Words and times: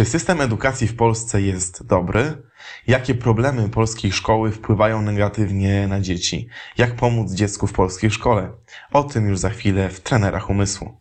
Czy 0.00 0.06
system 0.06 0.40
edukacji 0.40 0.88
w 0.88 0.96
Polsce 0.96 1.42
jest 1.42 1.86
dobry? 1.86 2.42
Jakie 2.86 3.14
problemy 3.14 3.68
polskiej 3.68 4.12
szkoły 4.12 4.52
wpływają 4.52 5.02
negatywnie 5.02 5.88
na 5.88 6.00
dzieci? 6.00 6.48
Jak 6.78 6.94
pomóc 6.94 7.32
dziecku 7.32 7.66
w 7.66 7.72
polskiej 7.72 8.10
szkole? 8.10 8.50
O 8.92 9.04
tym 9.04 9.28
już 9.28 9.38
za 9.38 9.50
chwilę 9.50 9.88
w 9.88 10.00
trenerach 10.00 10.50
umysłu. 10.50 11.00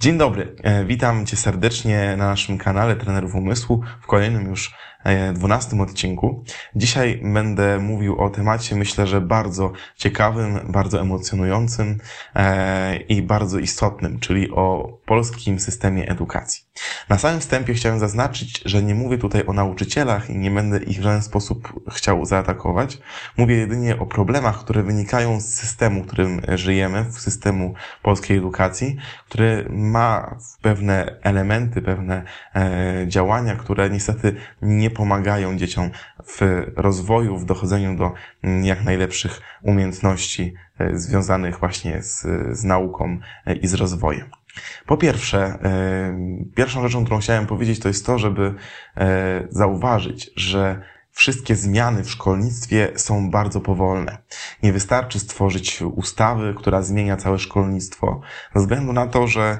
Dzień 0.00 0.18
dobry, 0.18 0.56
e, 0.62 0.84
witam 0.84 1.26
Cię 1.26 1.36
serdecznie 1.36 2.14
na 2.16 2.26
naszym 2.26 2.58
kanale 2.58 2.96
Trenerów 2.96 3.34
Umysłu 3.34 3.82
w 4.00 4.06
kolejnym 4.06 4.48
już 4.50 4.74
E, 5.06 5.32
dwunastym 5.32 5.80
odcinku. 5.80 6.44
Dzisiaj 6.76 7.20
będę 7.24 7.78
mówił 7.78 8.20
o 8.20 8.30
temacie, 8.30 8.76
myślę, 8.76 9.06
że 9.06 9.20
bardzo 9.20 9.72
ciekawym, 9.96 10.60
bardzo 10.68 11.00
emocjonującym 11.00 11.98
e, 12.34 12.96
i 12.96 13.22
bardzo 13.22 13.58
istotnym, 13.58 14.18
czyli 14.18 14.50
o 14.50 14.98
polskim 15.04 15.60
systemie 15.60 16.08
edukacji. 16.08 16.64
Na 17.08 17.18
samym 17.18 17.40
wstępie 17.40 17.74
chciałem 17.74 17.98
zaznaczyć, 17.98 18.62
że 18.64 18.82
nie 18.82 18.94
mówię 18.94 19.18
tutaj 19.18 19.46
o 19.46 19.52
nauczycielach 19.52 20.30
i 20.30 20.38
nie 20.38 20.50
będę 20.50 20.82
ich 20.82 20.98
w 20.98 21.02
żaden 21.02 21.22
sposób 21.22 21.72
chciał 21.90 22.24
zaatakować. 22.24 22.98
Mówię 23.36 23.56
jedynie 23.56 23.98
o 23.98 24.06
problemach, 24.06 24.58
które 24.58 24.82
wynikają 24.82 25.40
z 25.40 25.44
systemu, 25.44 26.02
w 26.02 26.06
którym 26.06 26.40
żyjemy, 26.54 27.04
w 27.04 27.20
systemu 27.20 27.74
polskiej 28.02 28.38
edukacji, 28.38 28.96
który 29.28 29.66
ma 29.70 30.36
pewne 30.62 31.16
elementy, 31.22 31.82
pewne 31.82 32.22
e, 32.54 33.04
działania, 33.08 33.56
które 33.56 33.90
niestety 33.90 34.36
nie 34.62 34.90
pomagają 34.96 35.56
dzieciom 35.56 35.90
w 36.26 36.62
rozwoju, 36.76 37.38
w 37.38 37.44
dochodzeniu 37.44 37.96
do 37.96 38.12
mm, 38.42 38.64
jak 38.64 38.84
najlepszych 38.84 39.40
umiejętności 39.62 40.54
e, 40.78 40.98
związanych 40.98 41.58
właśnie 41.58 42.02
z, 42.02 42.26
z 42.58 42.64
nauką 42.64 43.18
e, 43.46 43.54
i 43.54 43.66
z 43.66 43.74
rozwojem. 43.74 44.30
Po 44.86 44.96
pierwsze, 44.96 45.38
e, 45.38 46.18
pierwszą 46.54 46.82
rzeczą, 46.82 47.04
którą 47.04 47.20
chciałem 47.20 47.46
powiedzieć, 47.46 47.80
to 47.80 47.88
jest 47.88 48.06
to, 48.06 48.18
żeby 48.18 48.54
zauważyć, 49.50 50.30
że 50.36 50.82
wszystkie 51.10 51.56
zmiany 51.56 52.04
w 52.04 52.10
szkolnictwie 52.10 52.92
są 52.96 53.30
bardzo 53.30 53.60
powolne. 53.60 54.18
Nie 54.62 54.72
wystarczy 54.72 55.18
stworzyć 55.18 55.82
ustawy, 55.82 56.54
która 56.56 56.82
zmienia 56.82 57.16
całe 57.16 57.38
szkolnictwo, 57.38 58.20
ze 58.54 58.60
względu 58.60 58.92
na 58.92 59.06
to, 59.06 59.26
że 59.26 59.58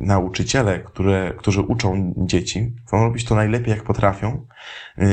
nauczyciele, 0.00 0.80
które, 0.80 1.32
którzy 1.36 1.60
uczą 1.60 2.14
dzieci, 2.16 2.72
chcą 2.86 3.04
robić 3.04 3.24
to 3.24 3.34
najlepiej 3.34 3.70
jak 3.70 3.82
potrafią. 3.82 4.46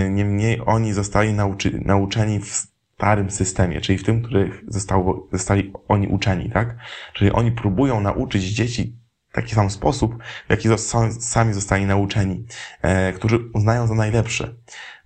Niemniej 0.09 0.61
oni 0.65 0.93
zostali 0.93 1.33
nauczy, 1.33 1.81
nauczeni 1.85 2.39
w 2.39 2.71
starym 3.01 3.31
systemie, 3.31 3.81
czyli 3.81 3.97
w 3.97 4.03
tym, 4.03 4.23
zostało, 4.67 5.27
zostali 5.31 5.73
oni 5.87 6.07
uczeni, 6.07 6.49
tak? 6.49 6.75
Czyli 7.13 7.31
oni 7.31 7.51
próbują 7.51 8.01
nauczyć 8.01 8.43
dzieci 8.43 8.95
w 9.29 9.33
taki 9.33 9.55
sam 9.55 9.69
sposób, 9.69 10.23
w 10.47 10.49
jaki 10.49 10.69
sami 11.19 11.53
zostali 11.53 11.85
nauczeni, 11.85 12.45
e, 12.81 13.13
którzy 13.13 13.39
uznają 13.53 13.87
za 13.87 13.95
najlepsze. 13.95 14.55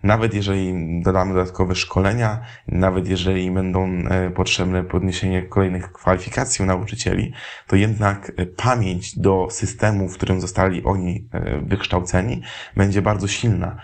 Nawet 0.05 0.33
jeżeli 0.33 0.73
dodamy 1.01 1.33
dodatkowe 1.33 1.75
szkolenia, 1.75 2.41
nawet 2.67 3.07
jeżeli 3.07 3.51
będą 3.51 3.87
e, 3.87 4.31
potrzebne 4.31 4.83
podniesienie 4.83 5.43
kolejnych 5.43 5.91
kwalifikacji 5.91 6.63
u 6.63 6.65
nauczycieli, 6.65 7.33
to 7.67 7.75
jednak 7.75 8.31
e, 8.37 8.45
pamięć 8.45 9.19
do 9.19 9.47
systemu, 9.51 10.09
w 10.09 10.13
którym 10.13 10.41
zostali 10.41 10.83
oni 10.83 11.27
e, 11.31 11.59
wykształceni, 11.61 12.41
będzie 12.77 13.01
bardzo 13.01 13.27
silna 13.27 13.75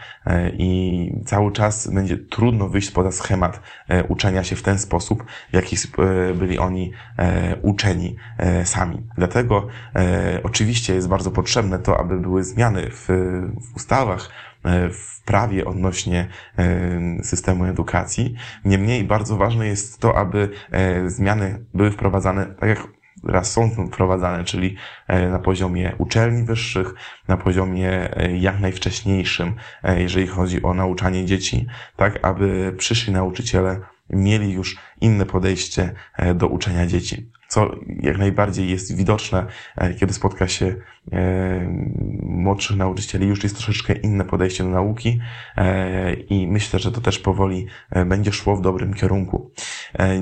i 0.54 1.12
cały 1.26 1.52
czas 1.52 1.88
będzie 1.94 2.18
trudno 2.18 2.70
wyjść 2.70 2.92
poza 2.92 3.12
schemat 3.12 3.62
uczenia 4.08 4.44
się 4.44 4.56
w 4.56 4.64
ten 4.64 4.80
sposób, 4.80 5.24
w 5.52 5.54
jaki 5.54 5.76
byli 6.36 6.60
oni 6.60 6.92
uczeni 7.62 8.16
sami. 8.64 9.08
Dlatego 9.18 9.68
oczywiście 10.44 10.94
jest 10.96 11.08
bardzo 11.08 11.32
potrzebne 11.32 11.80
to, 11.80 12.00
aby 12.00 12.20
były 12.20 12.44
zmiany 12.44 12.90
w, 12.92 13.08
ustawach, 13.76 14.30
w 14.92 15.24
prawie 15.26 15.66
odnośnie 15.66 16.28
e, 16.58 17.24
systemu 17.24 17.66
edukacji. 17.66 18.36
Niemniej 18.66 19.04
bardzo 19.04 19.38
ważne 19.38 19.68
jest 19.68 20.00
to, 20.00 20.18
aby 20.18 20.50
e, 20.72 21.10
zmiany 21.10 21.66
były 21.74 21.92
wprowadzane 21.92 22.46
tak 22.46 22.70
jak 22.70 22.88
teraz 23.26 23.52
są 23.52 23.70
wprowadzane, 23.70 24.44
czyli 24.44 24.76
na 25.32 25.40
poziomie 25.40 25.96
uczelni 25.98 26.44
wyższych, 26.44 26.94
na 27.28 27.38
poziomie 27.38 28.10
jak 28.40 28.60
najwcześniejszym, 28.60 29.56
jeżeli 29.98 30.28
chodzi 30.28 30.64
o 30.64 30.74
nauczanie 30.74 31.26
dzieci, 31.26 31.68
tak 31.96 32.20
aby 32.22 32.74
przyszli 32.78 33.14
nauczyciele 33.14 33.80
mieli 34.10 34.54
już 34.54 34.78
inne 35.02 35.26
podejście 35.26 35.94
do 36.36 36.48
uczenia 36.48 36.88
dzieci 36.88 37.32
co 37.52 37.76
jak 38.00 38.18
najbardziej 38.18 38.70
jest 38.70 38.96
widoczne, 38.96 39.46
e, 39.78 39.94
kiedy 39.94 40.14
spotka 40.14 40.48
się 40.48 40.76
e, 41.12 41.72
młodszych 42.24 42.78
nauczycieli, 42.78 43.28
już 43.28 43.44
jest 43.44 43.56
troszeczkę 43.56 43.94
inne 43.94 44.26
podejście 44.26 44.64
do 44.64 44.70
nauki 44.70 45.20
e, 45.58 46.14
i 46.14 46.48
myślę, 46.48 46.80
że 46.80 46.92
to 46.92 47.02
też 47.02 47.20
powoli 47.20 47.68
będzie 48.06 48.32
szło 48.32 48.56
w 48.56 48.62
dobrym 48.62 48.94
kierunku. 48.94 49.52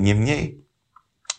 Niemniej, 0.00 0.64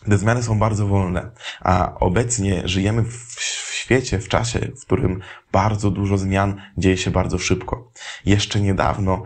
te 0.08 0.18
zmiany 0.18 0.42
są 0.42 0.58
bardzo 0.58 0.86
wolne, 0.86 1.30
a 1.60 1.94
obecnie 1.94 2.62
żyjemy 2.64 3.02
w 3.02 3.42
świecie, 3.72 4.18
w 4.18 4.28
czasie, 4.28 4.58
w 4.58 4.86
którym 4.86 5.20
bardzo 5.52 5.90
dużo 5.90 6.18
zmian 6.18 6.60
dzieje 6.78 6.96
się 6.96 7.10
bardzo 7.10 7.38
szybko. 7.38 7.92
Jeszcze 8.26 8.60
niedawno 8.60 9.22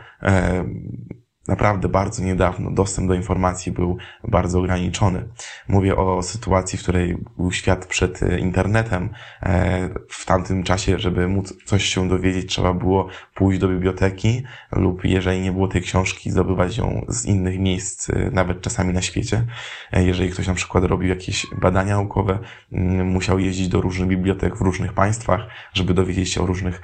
naprawdę 1.48 1.88
bardzo 1.88 2.24
niedawno 2.24 2.70
dostęp 2.70 3.08
do 3.08 3.14
informacji 3.14 3.72
był 3.72 3.96
bardzo 4.24 4.58
ograniczony. 4.58 5.28
Mówię 5.68 5.96
o 5.96 6.22
sytuacji, 6.22 6.78
w 6.78 6.82
której 6.82 7.18
był 7.36 7.52
świat 7.52 7.86
przed 7.86 8.22
e, 8.22 8.38
internetem. 8.38 9.10
E, 9.42 9.88
w 10.08 10.26
tamtym 10.26 10.62
czasie, 10.62 10.98
żeby 10.98 11.28
móc 11.28 11.54
coś 11.64 11.84
się 11.84 12.08
dowiedzieć, 12.08 12.50
trzeba 12.50 12.72
było 12.72 13.08
pójść 13.34 13.60
do 13.60 13.68
biblioteki 13.68 14.42
lub 14.72 15.04
jeżeli 15.04 15.40
nie 15.40 15.52
było 15.52 15.68
tej 15.68 15.82
książki, 15.82 16.30
zdobywać 16.30 16.78
ją 16.78 17.04
z 17.08 17.24
innych 17.24 17.58
miejsc, 17.58 18.10
e, 18.10 18.30
nawet 18.32 18.60
czasami 18.60 18.92
na 18.92 19.02
świecie. 19.02 19.44
Jeżeli 19.92 20.30
ktoś 20.30 20.46
na 20.46 20.54
przykład 20.54 20.84
robił 20.84 21.08
jakieś 21.08 21.46
badania 21.60 21.94
naukowe, 21.94 22.38
mm, 22.72 23.06
musiał 23.06 23.38
jeździć 23.38 23.68
do 23.68 23.80
różnych 23.80 24.08
bibliotek 24.08 24.56
w 24.56 24.60
różnych 24.60 24.92
państwach, 24.92 25.40
żeby 25.74 25.94
dowiedzieć 25.94 26.32
się 26.32 26.42
o 26.42 26.46
różnych 26.46 26.82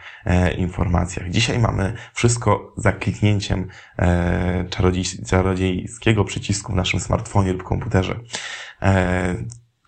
informacjach. 0.58 1.30
Dzisiaj 1.30 1.58
mamy 1.58 1.92
wszystko 2.14 2.72
za 2.76 2.92
kliknięciem 2.92 3.68
czarodziej, 4.70 5.04
czarodziejskiego 5.26 6.24
przycisku 6.24 6.72
w 6.72 6.76
naszym 6.76 7.00
smartfonie 7.00 7.52
lub 7.52 7.62
komputerze. 7.62 8.20
E, 8.82 9.34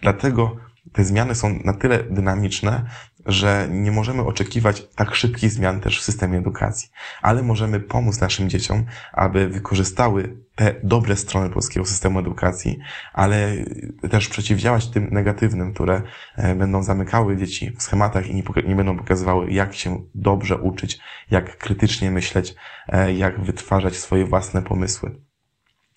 dlatego 0.00 0.56
te 0.92 1.04
zmiany 1.04 1.34
są 1.34 1.58
na 1.64 1.72
tyle 1.72 2.04
dynamiczne, 2.04 2.84
że 3.26 3.68
nie 3.70 3.92
możemy 3.92 4.22
oczekiwać 4.22 4.86
tak 4.94 5.14
szybkich 5.14 5.50
zmian 5.50 5.80
też 5.80 6.00
w 6.00 6.04
systemie 6.04 6.38
edukacji, 6.38 6.88
ale 7.22 7.42
możemy 7.42 7.80
pomóc 7.80 8.20
naszym 8.20 8.50
dzieciom, 8.50 8.84
aby 9.12 9.48
wykorzystały 9.48 10.36
te 10.54 10.74
dobre 10.82 11.16
strony 11.16 11.50
polskiego 11.50 11.86
systemu 11.86 12.18
edukacji, 12.18 12.78
ale 13.12 13.54
też 14.10 14.28
przeciwdziałać 14.28 14.88
tym 14.88 15.08
negatywnym, 15.10 15.74
które 15.74 16.02
e, 16.36 16.54
będą 16.54 16.82
zamykały 16.82 17.36
dzieci 17.36 17.70
w 17.70 17.82
schematach 17.82 18.26
i 18.26 18.34
nie, 18.66 18.76
będą 18.76 18.98
pokazywały, 18.98 19.50
jak 19.50 19.74
się 19.74 20.04
dobrze 20.14 20.56
uczyć, 20.58 20.98
jak 21.30 21.58
krytycznie 21.58 22.10
myśleć, 22.10 22.54
e, 22.88 23.14
jak 23.14 23.41
wytwarzać 23.41 23.96
swoje 23.96 24.26
własne 24.26 24.62
pomysły. 24.62 25.20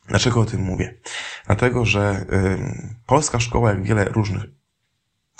Dlaczego 0.07 0.41
o 0.41 0.45
tym 0.45 0.61
mówię? 0.61 0.94
Dlatego, 1.45 1.85
że 1.85 2.25
polska 3.05 3.39
szkoła, 3.39 3.69
jak 3.69 3.83
wiele 3.83 4.05
różnych 4.05 4.56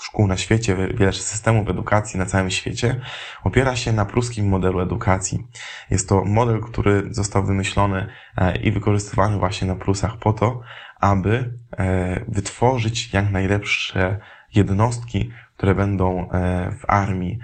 szkół 0.02 0.26
na 0.26 0.36
świecie, 0.36 0.76
wiele 0.94 1.12
systemów 1.12 1.68
edukacji 1.68 2.18
na 2.18 2.26
całym 2.26 2.50
świecie 2.50 3.00
opiera 3.44 3.76
się 3.76 3.92
na 3.92 4.04
pruskim 4.04 4.48
modelu 4.48 4.80
edukacji. 4.80 5.46
Jest 5.90 6.08
to 6.08 6.24
model, 6.24 6.60
który 6.60 7.02
został 7.10 7.44
wymyślony 7.44 8.06
e, 8.36 8.56
i 8.56 8.72
wykorzystywany 8.72 9.38
właśnie 9.38 9.68
na 9.68 9.74
Prusach 9.74 10.18
po 10.18 10.32
to, 10.32 10.60
aby 11.00 11.54
e, 11.78 12.24
wytworzyć 12.28 13.12
jak 13.12 13.30
najlepsze 13.30 14.18
jednostki, 14.54 15.30
które 15.56 15.74
będą 15.74 16.30
e, 16.30 16.70
w 16.70 16.90
armii, 16.90 17.38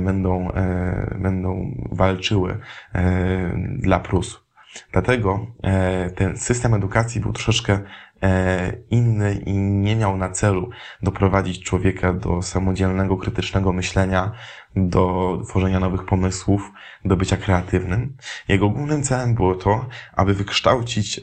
będą, 0.00 0.48
będą 1.18 1.74
walczyły 1.92 2.58
dla 3.78 4.00
Prus. 4.00 4.46
Dlatego 4.92 5.46
ten 6.14 6.36
system 6.36 6.74
edukacji 6.74 7.20
był 7.20 7.32
troszeczkę 7.32 7.80
inny 8.90 9.34
i 9.46 9.52
nie 9.58 9.96
miał 9.96 10.16
na 10.16 10.30
celu 10.30 10.70
doprowadzić 11.02 11.62
człowieka 11.62 12.12
do 12.12 12.42
samodzielnego, 12.42 13.16
krytycznego 13.16 13.72
myślenia, 13.72 14.32
do 14.76 15.38
tworzenia 15.48 15.80
nowych 15.80 16.04
pomysłów, 16.04 16.72
do 17.04 17.16
bycia 17.16 17.36
kreatywnym. 17.36 18.16
Jego 18.48 18.70
głównym 18.70 19.02
celem 19.02 19.34
było 19.34 19.54
to, 19.54 19.86
aby 20.12 20.34
wykształcić 20.34 21.18
e, 21.18 21.22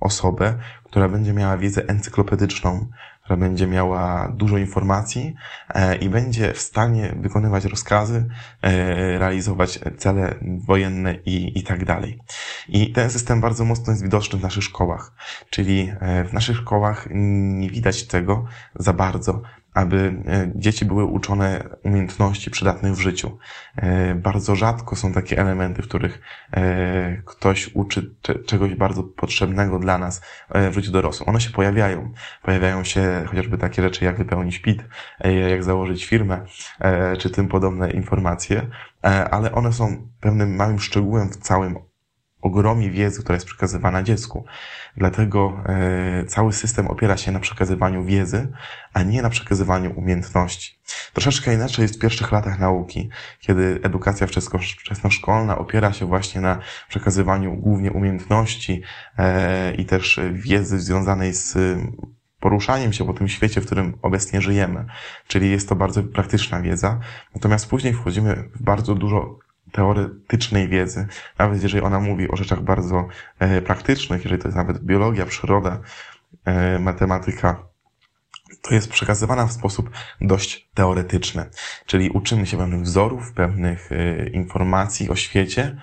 osobę, 0.00 0.54
która 0.84 1.08
będzie 1.08 1.32
miała 1.32 1.56
wiedzę 1.56 1.88
encyklopedyczną, 1.88 2.88
która 3.22 3.36
będzie 3.36 3.66
miała 3.66 4.32
dużo 4.36 4.58
informacji 4.58 5.34
e, 5.68 5.96
i 5.96 6.08
będzie 6.08 6.52
w 6.52 6.58
stanie 6.58 7.14
wykonywać 7.20 7.64
rozkazy, 7.64 8.28
e, 8.62 9.18
realizować 9.18 9.80
cele 9.98 10.34
wojenne 10.66 11.14
i, 11.14 11.58
i 11.58 11.62
tak 11.62 11.84
dalej. 11.84 12.18
I 12.68 12.92
ten 12.92 13.10
system 13.10 13.40
bardzo 13.40 13.64
mocno 13.64 13.92
jest 13.92 14.02
widoczny 14.02 14.38
w 14.38 14.42
naszych 14.42 14.64
szkołach, 14.64 15.12
czyli 15.50 15.92
e, 16.00 16.24
w 16.24 16.32
naszych 16.32 16.56
szkołach 16.56 17.08
nie 17.10 17.70
widać 17.70 18.06
tego 18.06 18.44
za 18.74 18.92
bardzo 18.92 19.42
aby 19.74 20.22
e, 20.26 20.52
dzieci 20.54 20.84
były 20.84 21.04
uczone 21.04 21.64
umiejętności 21.82 22.50
przydatnych 22.50 22.92
w 22.92 23.00
życiu. 23.00 23.38
E, 23.76 24.14
bardzo 24.14 24.56
rzadko 24.56 24.96
są 24.96 25.12
takie 25.12 25.38
elementy, 25.38 25.82
w 25.82 25.88
których 25.88 26.20
e, 26.52 27.22
ktoś 27.24 27.74
uczy 27.74 28.14
czegoś 28.46 28.74
bardzo 28.74 29.02
potrzebnego 29.02 29.78
dla 29.78 29.98
nas 29.98 30.22
w 30.70 30.74
życiu 30.74 30.92
dorosłym. 30.92 31.28
One 31.28 31.40
się 31.40 31.50
pojawiają. 31.50 32.12
Pojawiają 32.42 32.84
się 32.84 33.24
chociażby 33.26 33.58
takie 33.58 33.82
rzeczy, 33.82 34.04
jak 34.04 34.18
wypełnić 34.18 34.58
PIT, 34.58 34.84
jak 35.50 35.64
założyć 35.64 36.06
firmę, 36.06 36.44
czy 37.18 37.30
tym 37.30 37.48
podobne 37.48 37.90
informacje, 37.90 38.66
ale 39.30 39.52
one 39.52 39.72
są 39.72 40.08
pewnym 40.20 40.56
małym 40.56 40.78
szczegółem 40.78 41.28
w 41.28 41.36
całym 41.36 41.91
ogromie 42.42 42.90
wiedzy, 42.90 43.20
która 43.20 43.34
jest 43.34 43.46
przekazywana 43.46 44.02
dziecku. 44.02 44.44
Dlatego 44.96 45.62
e, 45.66 46.24
cały 46.24 46.52
system 46.52 46.86
opiera 46.86 47.16
się 47.16 47.32
na 47.32 47.40
przekazywaniu 47.40 48.04
wiedzy, 48.04 48.52
a 48.92 49.02
nie 49.02 49.22
na 49.22 49.30
przekazywaniu 49.30 49.98
umiejętności. 49.98 50.78
Troszeczkę 51.12 51.54
inaczej 51.54 51.82
jest 51.82 51.96
w 51.96 51.98
pierwszych 51.98 52.32
latach 52.32 52.58
nauki, 52.58 53.08
kiedy 53.40 53.80
edukacja 53.82 54.26
wczesnoszkolna 54.78 55.58
opiera 55.58 55.92
się 55.92 56.06
właśnie 56.06 56.40
na 56.40 56.58
przekazywaniu 56.88 57.56
głównie 57.56 57.92
umiejętności 57.92 58.82
e, 59.18 59.74
i 59.74 59.84
też 59.84 60.20
wiedzy 60.32 60.80
związanej 60.80 61.34
z 61.34 61.58
poruszaniem 62.42 62.92
się 62.92 63.06
po 63.06 63.12
tym 63.12 63.28
świecie, 63.28 63.60
w 63.60 63.66
którym 63.66 63.98
obecnie 64.02 64.40
żyjemy. 64.40 64.84
Czyli 65.26 65.50
jest 65.50 65.68
to 65.68 65.76
bardzo 65.76 66.02
praktyczna 66.02 66.62
wiedza. 66.62 67.00
Natomiast 67.34 67.66
później 67.70 67.92
wchodzimy 67.92 68.48
w 68.54 68.62
bardzo 68.62 68.94
dużo 68.94 69.38
teoretycznej 69.72 70.68
wiedzy, 70.68 71.06
nawet 71.38 71.62
jeżeli 71.62 71.82
ona 71.82 72.00
mówi 72.00 72.30
o 72.30 72.36
rzeczach 72.36 72.62
bardzo 72.62 73.08
e, 73.38 73.62
praktycznych, 73.62 74.24
jeżeli 74.24 74.42
to 74.42 74.48
jest 74.48 74.56
nawet 74.56 74.78
biologia, 74.84 75.26
przyroda, 75.26 75.80
e, 76.44 76.78
matematyka, 76.78 77.62
to 78.62 78.74
jest 78.74 78.90
przekazywana 78.90 79.46
w 79.46 79.52
sposób 79.52 79.90
dość 80.20 80.70
teoretyczny. 80.74 81.50
Czyli 81.86 82.10
uczymy 82.10 82.46
się 82.46 82.56
pewnych 82.56 82.82
wzorów, 82.82 83.32
pewnych 83.32 83.92
e, 83.92 84.28
informacji 84.28 85.10
o 85.10 85.16
świecie, 85.16 85.76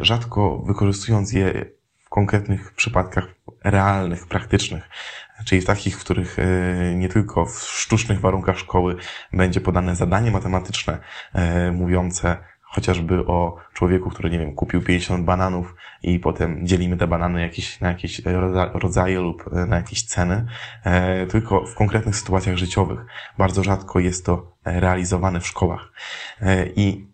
rzadko 0.00 0.58
wykorzystując 0.66 1.32
je 1.32 1.64
w 2.04 2.08
konkretnych 2.08 2.72
przypadkach 2.72 3.24
realnych, 3.64 4.26
praktycznych. 4.26 4.88
Czyli 5.44 5.60
w 5.60 5.64
takich, 5.64 5.96
w 5.96 6.00
których 6.00 6.36
nie 6.94 7.08
tylko 7.08 7.46
w 7.46 7.58
sztucznych 7.60 8.20
warunkach 8.20 8.58
szkoły 8.58 8.96
będzie 9.32 9.60
podane 9.60 9.96
zadanie 9.96 10.30
matematyczne 10.30 10.98
mówiące 11.72 12.36
chociażby 12.72 13.26
o 13.26 13.56
człowieku, 13.72 14.10
który, 14.10 14.30
nie 14.30 14.38
wiem, 14.38 14.54
kupił 14.54 14.82
50 14.82 15.24
bananów 15.24 15.74
i 16.02 16.18
potem 16.18 16.66
dzielimy 16.66 16.96
te 16.96 17.06
banany 17.06 17.40
jakieś, 17.40 17.80
na 17.80 17.88
jakieś 17.88 18.22
rodzaje 18.74 19.20
lub 19.20 19.44
e, 19.52 19.66
na 19.66 19.76
jakieś 19.76 20.02
ceny, 20.02 20.46
e, 20.84 21.26
tylko 21.26 21.66
w 21.66 21.74
konkretnych 21.74 22.16
sytuacjach 22.16 22.56
życiowych. 22.56 23.00
Bardzo 23.38 23.64
rzadko 23.64 24.00
jest 24.00 24.26
to 24.26 24.56
realizowane 24.64 25.40
w 25.40 25.46
szkołach. 25.46 25.92
E, 26.40 26.66
I 26.66 27.06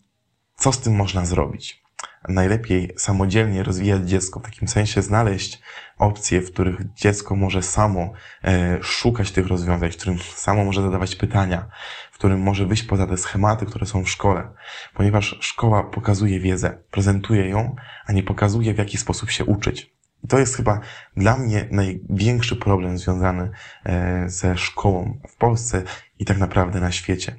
co 0.57 0.73
z 0.73 0.81
tym 0.81 0.97
można 0.97 1.25
zrobić? 1.25 1.88
Najlepiej 2.29 2.95
samodzielnie 2.97 3.63
rozwijać 3.63 4.09
dziecko, 4.09 4.41
w 4.41 4.43
takim 4.43 4.69
sensie 4.69 5.03
znaleźć 5.03 5.63
opcje, 5.99 6.41
w 6.41 6.53
których 6.53 6.93
dziecko 6.95 7.37
może 7.37 7.63
samo 7.63 8.13
e, 8.45 8.79
szukać 8.83 9.33
tych 9.33 9.47
rozwiązań, 9.47 9.91
w 9.91 9.97
którym 9.97 10.19
samo 10.19 10.65
może 10.65 10.83
zadawać 10.83 11.17
pytania, 11.17 11.69
w 12.13 12.19
którym 12.19 12.41
może 12.41 12.67
wyjść 12.67 12.83
poza 12.83 13.07
te 13.07 13.17
schematy, 13.17 13.67
które 13.67 13.87
są 13.87 14.05
w 14.05 14.11
szkole, 14.11 14.49
ponieważ 14.95 15.39
szkoła 15.41 15.83
pokazuje 15.83 16.41
wiedzę, 16.41 16.79
prezentuje 16.91 17.49
ją, 17.49 17.77
a 18.07 18.13
nie 18.13 18.23
pokazuje, 18.23 18.75
w 18.75 18.79
jaki 18.79 18.99
sposób 18.99 19.31
się 19.31 19.45
uczyć. 19.45 19.99
I 20.25 20.29
to 20.29 20.39
jest 20.39 20.57
chyba 20.57 20.81
dla 21.17 21.37
mnie 21.37 21.69
największy 21.71 22.57
problem 22.57 22.99
związany 22.99 23.51
e, 23.85 24.29
ze 24.29 24.57
szkołą 24.57 25.21
w 25.29 25.37
Polsce 25.37 25.83
i 26.19 26.25
tak 26.25 26.39
naprawdę 26.39 26.81
na 26.81 26.93
świecie. 26.93 27.37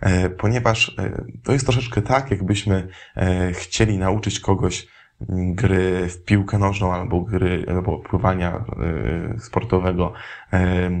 E, 0.00 0.30
ponieważ 0.30 0.94
e, 0.98 1.24
to 1.44 1.52
jest 1.52 1.64
troszeczkę 1.64 2.02
tak, 2.02 2.30
jakbyśmy 2.30 2.88
chcieli 3.52 3.98
nauczyć 3.98 4.40
kogoś 4.40 4.86
gry 5.30 6.08
w 6.08 6.24
piłkę 6.24 6.58
nożną 6.58 6.92
albo 6.94 7.20
gry, 7.20 7.66
albo 7.68 7.98
pływania 7.98 8.64
sportowego 9.38 10.12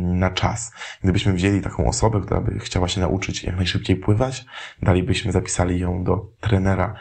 na 0.00 0.30
czas. 0.30 0.72
Gdybyśmy 1.02 1.32
wzięli 1.32 1.60
taką 1.60 1.86
osobę, 1.86 2.20
która 2.20 2.40
by 2.40 2.58
chciała 2.58 2.88
się 2.88 3.00
nauczyć 3.00 3.44
jak 3.44 3.56
najszybciej 3.56 3.96
pływać, 3.96 4.46
dalibyśmy, 4.82 5.32
zapisali 5.32 5.78
ją 5.78 6.04
do 6.04 6.26
trenera 6.40 6.94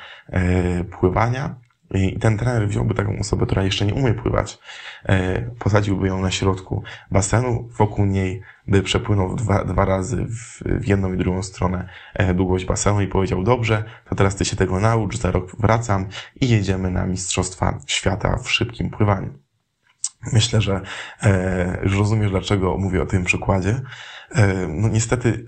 pływania, 0.99 1.55
i 1.93 2.19
ten 2.19 2.37
trener 2.37 2.67
wziąłby 2.67 2.93
taką 2.93 3.19
osobę, 3.19 3.45
która 3.45 3.63
jeszcze 3.63 3.85
nie 3.85 3.93
umie 3.93 4.13
pływać, 4.13 4.59
e, 5.05 5.41
posadziłby 5.41 6.07
ją 6.07 6.21
na 6.21 6.31
środku 6.31 6.83
basenu, 7.11 7.69
wokół 7.77 8.05
niej 8.05 8.41
by 8.67 8.83
przepłynął 8.83 9.35
dwa, 9.35 9.65
dwa 9.65 9.85
razy 9.85 10.25
w, 10.25 10.63
w 10.81 10.87
jedną 10.87 11.13
i 11.13 11.17
drugą 11.17 11.43
stronę 11.43 11.89
e, 12.13 12.33
długość 12.33 12.65
basenu 12.65 13.01
i 13.01 13.07
powiedział, 13.07 13.43
dobrze, 13.43 13.83
to 14.09 14.15
teraz 14.15 14.35
ty 14.35 14.45
się 14.45 14.55
tego 14.55 14.79
naucz, 14.79 15.17
za 15.17 15.31
rok 15.31 15.55
wracam 15.59 16.05
i 16.41 16.49
jedziemy 16.49 16.91
na 16.91 17.05
Mistrzostwa 17.05 17.79
Świata 17.87 18.37
w 18.37 18.51
szybkim 18.51 18.89
pływaniu. 18.89 19.33
Myślę, 20.33 20.61
że 20.61 20.81
e, 21.23 21.79
już 21.83 21.97
rozumiesz, 21.97 22.31
dlaczego 22.31 22.77
mówię 22.77 23.01
o 23.01 23.05
tym 23.05 23.23
przykładzie. 23.23 23.81
E, 24.35 24.67
no 24.67 24.87
niestety, 24.87 25.47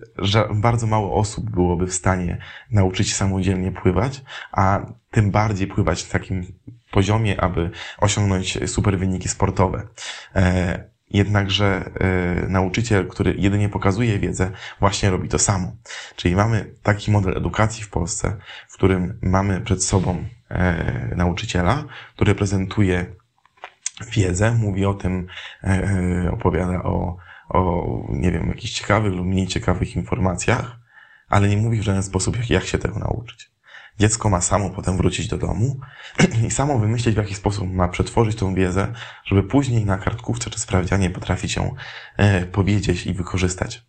bardzo 0.55 0.87
mało 0.87 1.15
osób 1.15 1.49
byłoby 1.49 1.87
w 1.87 1.93
stanie 1.93 2.37
nauczyć 2.71 3.09
się 3.09 3.15
samodzielnie 3.15 3.71
pływać, 3.71 4.23
a 4.51 4.85
tym 5.11 5.31
bardziej 5.31 5.67
pływać 5.67 6.03
w 6.03 6.09
takim 6.09 6.45
poziomie, 6.91 7.41
aby 7.41 7.71
osiągnąć 7.97 8.69
super 8.69 8.99
wyniki 8.99 9.29
sportowe. 9.29 9.87
E, 10.35 10.91
jednakże 11.09 11.65
e, 11.99 12.47
nauczyciel, 12.47 13.07
który 13.07 13.35
jedynie 13.37 13.69
pokazuje 13.69 14.19
wiedzę, 14.19 14.51
właśnie 14.79 15.09
robi 15.09 15.29
to 15.29 15.39
samo. 15.39 15.71
Czyli 16.15 16.35
mamy 16.35 16.73
taki 16.83 17.11
model 17.11 17.37
edukacji 17.37 17.83
w 17.83 17.89
Polsce, 17.89 18.37
w 18.69 18.73
którym 18.73 19.19
mamy 19.21 19.61
przed 19.61 19.83
sobą 19.83 20.25
nauczyciela, 21.15 21.83
który 22.15 22.35
prezentuje 22.35 23.05
wiedzę, 24.11 24.51
mówi 24.51 24.85
o 24.85 24.93
tym, 24.93 25.27
opowiada 26.31 26.83
o 26.83 27.17
o, 27.53 28.05
nie 28.09 28.31
wiem, 28.31 28.47
jakichś 28.47 28.73
ciekawych 28.73 29.13
lub 29.13 29.25
mniej 29.25 29.47
ciekawych 29.47 29.95
informacjach, 29.95 30.79
ale 31.29 31.49
nie 31.49 31.57
mówi 31.57 31.79
w 31.79 31.83
żaden 31.83 32.03
sposób, 32.03 32.37
jak, 32.37 32.49
jak 32.49 32.65
się 32.65 32.77
tego 32.77 32.99
nauczyć. 32.99 33.51
Dziecko 33.99 34.29
ma 34.29 34.41
samo 34.41 34.69
potem 34.69 34.97
wrócić 34.97 35.27
do 35.27 35.37
domu 35.37 35.79
i 36.47 36.51
samo 36.51 36.79
wymyślić, 36.79 37.15
w 37.15 37.17
jaki 37.17 37.35
sposób 37.35 37.73
ma 37.73 37.87
przetworzyć 37.87 38.35
tą 38.35 38.55
wiedzę, 38.55 38.93
żeby 39.25 39.43
później 39.43 39.85
na 39.85 39.97
kartkówce 39.97 40.49
czy 40.49 40.59
sprawdzianie 40.59 41.09
potrafić 41.09 41.55
ją 41.55 41.75
e, 42.17 42.45
powiedzieć 42.45 43.05
i 43.05 43.13
wykorzystać. 43.13 43.83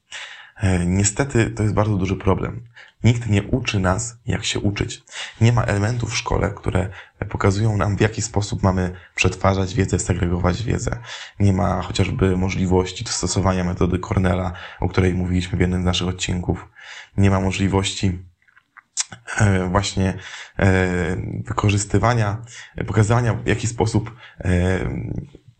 E, 0.57 0.87
niestety 0.87 1.51
to 1.51 1.63
jest 1.63 1.75
bardzo 1.75 1.97
duży 1.97 2.17
problem. 2.17 2.65
Nikt 3.05 3.29
nie 3.29 3.43
uczy 3.43 3.81
nas, 3.81 4.17
jak 4.27 4.45
się 4.45 4.61
uczyć. 4.61 5.03
Nie 5.41 5.53
ma 5.53 5.63
elementów 5.63 6.11
w 6.11 6.17
szkole, 6.17 6.51
które 6.57 6.89
pokazują 7.29 7.77
nam, 7.77 7.97
w 7.97 8.01
jaki 8.01 8.23
sposób 8.23 8.63
mamy 8.63 8.95
przetwarzać 9.15 9.75
wiedzę, 9.75 9.99
segregować 9.99 10.63
wiedzę. 10.63 10.99
Nie 11.41 11.53
ma 11.53 11.83
chociażby 11.83 12.37
możliwości 12.37 13.05
stosowania 13.09 13.65
metody 13.65 13.99
Cornella, 13.99 14.53
o 14.81 14.89
której 14.89 15.15
mówiliśmy 15.15 15.59
w 15.59 15.61
jednym 15.61 15.83
z 15.83 15.85
naszych 15.85 16.09
odcinków. 16.09 16.69
Nie 17.17 17.31
ma 17.31 17.41
możliwości 17.41 18.19
e, 19.37 19.69
właśnie 19.69 20.15
e, 20.59 21.17
wykorzystywania, 21.45 22.43
pokazywania, 22.87 23.35
w 23.35 23.47
jaki 23.47 23.67
sposób 23.67 24.17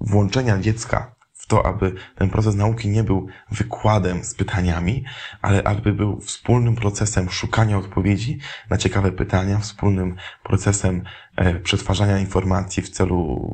włączenia 0.01 0.59
dziecka 0.59 1.12
w 1.43 1.47
to, 1.47 1.67
aby 1.67 1.95
ten 2.15 2.31
proces 2.31 2.55
nauki 2.55 2.89
nie 2.89 3.05
był 3.05 3.27
wykładem 3.51 4.25
z 4.25 4.35
pytaniami, 4.35 5.05
ale 5.43 5.63
aby 5.63 5.93
był 5.93 6.21
wspólnym 6.21 6.75
procesem 6.75 7.31
szukania 7.31 7.79
odpowiedzi 7.79 8.39
na 8.71 8.77
ciekawe 8.77 9.13
pytania, 9.13 9.59
wspólnym 9.59 10.17
procesem 10.43 11.05
e, 11.37 11.55
przetwarzania 11.55 12.19
informacji 12.19 12.83
w 12.83 12.91
celu 12.91 13.51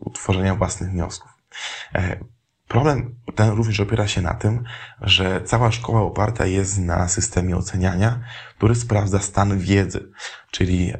utworzenia 0.00 0.54
własnych 0.54 0.90
wniosków. 0.90 1.30
E, 2.74 2.80
problem 2.80 3.14
ten 3.34 3.50
również 3.50 3.80
opiera 3.80 4.08
się 4.08 4.22
na 4.22 4.34
tym, 4.34 4.64
że 5.00 5.42
cała 5.44 5.72
szkoła 5.72 6.02
oparta 6.02 6.46
jest 6.46 6.78
na 6.78 7.08
systemie 7.08 7.56
oceniania, 7.56 8.20
który 8.56 8.74
sprawdza 8.74 9.18
stan 9.18 9.58
wiedzy. 9.58 10.10
Czyli 10.50 10.86
yy, 10.86 10.94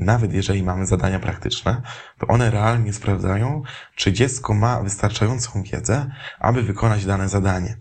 nawet 0.00 0.32
jeżeli 0.32 0.62
mamy 0.62 0.86
zadania 0.86 1.18
praktyczne, 1.18 1.82
to 2.18 2.26
one 2.26 2.50
realnie 2.50 2.92
sprawdzają, 2.92 3.62
czy 3.94 4.12
dziecko 4.12 4.54
ma 4.54 4.82
wystarczającą 4.82 5.62
wiedzę, 5.62 6.10
aby 6.38 6.62
wykonać 6.62 7.04
dane 7.04 7.28
zadanie. 7.28 7.76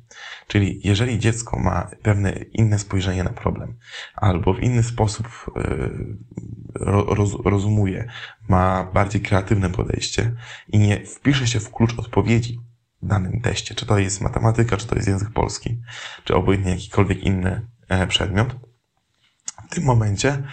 Czyli 0.47 0.81
jeżeli 0.83 1.19
dziecko 1.19 1.59
ma 1.59 1.87
pewne 2.01 2.31
inne 2.31 2.79
spojrzenie 2.79 3.23
na 3.23 3.29
problem, 3.29 3.77
albo 4.15 4.53
w 4.53 4.59
inny 4.59 4.83
sposób 4.83 5.27
yy, 5.55 6.17
roz, 7.15 7.31
rozumuje, 7.45 8.07
ma 8.49 8.83
bardziej 8.93 9.21
kreatywne 9.21 9.69
podejście 9.69 10.31
i 10.67 10.79
nie 10.79 11.05
wpisze 11.05 11.47
się 11.47 11.59
w 11.59 11.71
klucz 11.71 11.99
odpowiedzi, 11.99 12.67
danym 13.01 13.41
teście. 13.41 13.75
Czy 13.75 13.85
to 13.85 13.97
jest 13.97 14.21
matematyka, 14.21 14.77
czy 14.77 14.87
to 14.87 14.95
jest 14.95 15.07
język 15.07 15.29
polski, 15.29 15.81
czy 16.23 16.35
obojętnie 16.35 16.71
jakikolwiek 16.71 17.23
inny 17.23 17.67
e, 17.89 18.07
przedmiot. 18.07 18.55
W 19.69 19.75
tym 19.75 19.83
momencie 19.83 20.43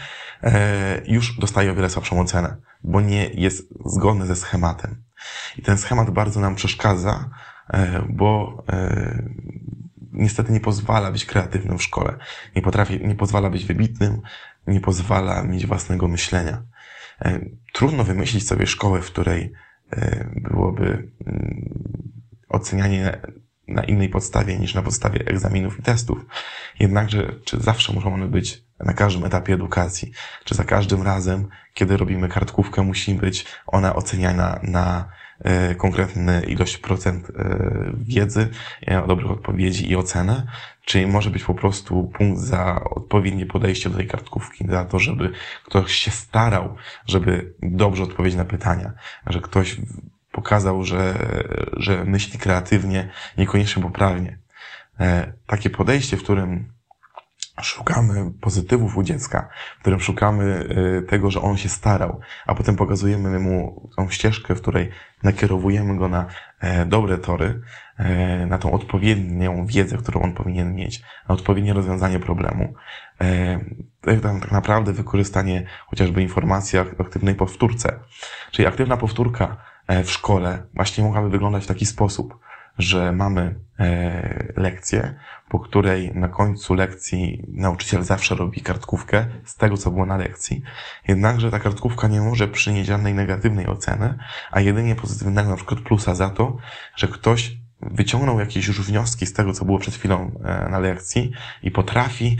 e, 0.43 1.03
już 1.07 1.39
dostaje 1.39 1.73
o 1.73 1.75
wiele 1.75 1.91
słabszą 1.91 2.21
ocenę, 2.21 2.57
bo 2.85 3.01
nie 3.01 3.27
jest 3.27 3.75
zgodny 3.87 4.27
ze 4.27 4.37
schematem. 4.37 5.03
I 5.59 5.63
ten 5.63 5.79
schemat 5.79 6.11
bardzo 6.11 6.41
nam 6.41 6.55
przeszkadza, 6.55 7.31
e, 7.69 8.03
bo 8.09 8.65
niestety 10.13 10.53
nie 10.53 10.61
pozwala 10.61 11.13
być 11.13 11.25
kreatywnym 11.25 11.79
w 11.79 11.83
szkole. 11.83 12.17
Nie 12.57 12.63
potrafi, 12.63 13.07
nie 13.07 13.15
pozwala 13.15 13.51
być 13.51 13.65
wybitnym, 13.65 14.21
nie 14.67 14.81
pozwala 14.81 15.43
mieć 15.43 15.67
własnego 15.67 16.09
myślenia. 16.09 16.63
Trudno 17.73 18.05
wymyślić 18.05 18.49
sobie 18.49 18.67
szkołę, 18.67 19.03
w 19.03 19.07
której 19.07 19.53
byłoby 20.37 21.13
mm, 21.27 21.95
ocenianie 22.55 23.21
na 23.69 23.85
innej 23.85 24.09
podstawie 24.09 24.59
niż 24.59 24.75
na 24.75 24.83
podstawie 24.83 25.21
egzaminów 25.27 25.79
i 25.79 25.83
testów. 25.83 26.27
Jednakże, 26.81 27.33
czy 27.45 27.61
zawsze 27.61 27.93
muszą 27.93 28.15
one 28.15 28.27
być 28.27 28.65
na 28.81 28.93
każdym 28.93 29.25
etapie 29.25 29.55
edukacji? 29.55 30.13
Czy 30.45 30.55
za 30.55 30.65
każdym 30.65 31.03
razem, 31.03 31.49
kiedy 31.75 31.97
robimy 31.97 32.29
kartkówkę, 32.29 32.83
musi 32.83 33.15
być 33.15 33.47
ona 33.67 33.97
oceniana 33.97 34.61
na 34.63 35.09
e, 35.41 35.75
konkretny 35.75 36.43
ilość 36.49 36.79
procent 36.79 37.31
e, 37.31 37.59
wiedzy, 37.99 38.49
e, 38.83 39.07
dobrych 39.07 39.31
odpowiedzi 39.31 39.91
i 39.91 39.97
ocenę? 39.97 40.47
Czy 40.85 41.07
może 41.07 41.31
być 41.31 41.45
po 41.45 41.55
prostu 41.55 42.13
punkt 42.19 42.41
za 42.41 42.85
odpowiednie 42.85 43.47
podejście 43.47 43.91
do 43.91 43.97
tej 43.97 44.07
kartkówki, 44.07 44.67
za 44.69 44.85
to, 44.85 44.99
żeby 44.99 45.33
ktoś 45.67 45.93
się 45.95 46.11
starał, 46.11 46.77
żeby 47.07 47.55
dobrze 47.63 48.03
odpowiedzieć 48.03 48.39
na 48.39 48.45
pytania, 48.45 48.93
że 49.27 49.41
ktoś 49.41 49.77
pokazał, 50.35 50.85
że, 50.85 51.15
że 51.73 52.05
myśli 52.05 52.39
kreatywnie, 52.39 53.11
niekoniecznie 53.39 53.83
poprawnie. 53.83 54.39
E, 55.01 55.33
takie 55.47 55.71
podejście, 55.71 56.17
w 56.17 56.23
którym 56.23 56.73
szukamy 57.63 58.31
pozytywów 58.41 58.97
u 58.97 59.03
dziecka, 59.03 59.49
w 59.79 59.81
którym 59.81 60.01
szukamy 60.01 60.69
e, 60.69 61.03
tego, 61.03 61.31
że 61.31 61.41
on 61.43 61.57
się 61.57 61.69
starał, 61.69 62.21
a 62.47 62.55
potem 62.55 62.77
pokazujemy 62.77 63.39
mu 63.39 63.89
tą 63.97 64.11
ścieżkę, 64.11 64.55
w 64.55 64.61
której 64.61 64.91
nakierowujemy 65.23 65.97
go 65.97 66.09
na 66.09 66.27
e, 66.61 66.87
dobre 66.87 67.19
tory, 67.19 67.61
na 68.47 68.59
tą 68.59 68.73
odpowiednią 68.73 69.67
wiedzę, 69.67 69.97
którą 69.97 70.23
on 70.23 70.33
powinien 70.33 70.75
mieć, 70.75 71.03
na 71.29 71.35
odpowiednie 71.35 71.73
rozwiązanie 71.73 72.19
problemu. 72.21 72.75
Tak 74.01 74.53
naprawdę 74.53 74.93
wykorzystanie 74.93 75.67
chociażby 75.87 76.23
informacji 76.23 76.79
o 76.79 76.83
aktywnej 76.83 77.35
powtórce. 77.35 78.01
Czyli 78.51 78.69
aktywna 78.69 78.97
powtórka 78.97 79.57
w 79.89 80.11
szkole 80.11 80.63
właśnie 80.75 81.05
mogłaby 81.05 81.31
wyglądać 81.31 81.65
w 81.65 81.67
taki 81.67 81.87
sposób, 81.87 82.39
że 82.79 83.13
mamy 83.13 83.55
e, 83.79 84.53
lekcję, 84.57 85.15
po 85.49 85.61
której 85.61 86.15
na 86.15 86.29
końcu 86.29 86.75
lekcji 86.75 87.45
nauczyciel 87.49 88.03
zawsze 88.03 88.35
robi 88.35 88.61
kartkówkę 88.61 89.27
z 89.45 89.57
tego, 89.57 89.77
co 89.77 89.91
było 89.91 90.07
na 90.07 90.17
lekcji. 90.17 90.63
Jednakże 91.09 91.51
ta 91.51 91.59
kartkówka 91.59 92.09
nie 92.09 92.21
może 92.21 92.49
przynieść 92.49 92.89
żadnej 92.89 93.15
negatywnej 93.15 93.67
oceny, 93.67 94.19
a 94.51 94.61
jedynie 94.61 94.95
pozytywnego 94.95 95.51
na 95.51 95.57
przykład 95.57 95.81
plusa 95.81 96.15
za 96.15 96.31
to, 96.31 96.57
że 96.97 97.09
ktoś 97.09 97.57
wyciągnął 97.81 98.41
jakieś 98.41 98.67
już 98.67 98.83
wnioski 98.83 99.27
z 99.27 99.33
tego, 99.33 99.53
co 99.53 99.65
było 99.65 99.79
przed 99.79 99.95
chwilą 99.95 100.41
e, 100.45 100.69
na 100.69 100.79
lekcji 100.79 101.33
i 101.63 101.71
potrafi 101.71 102.37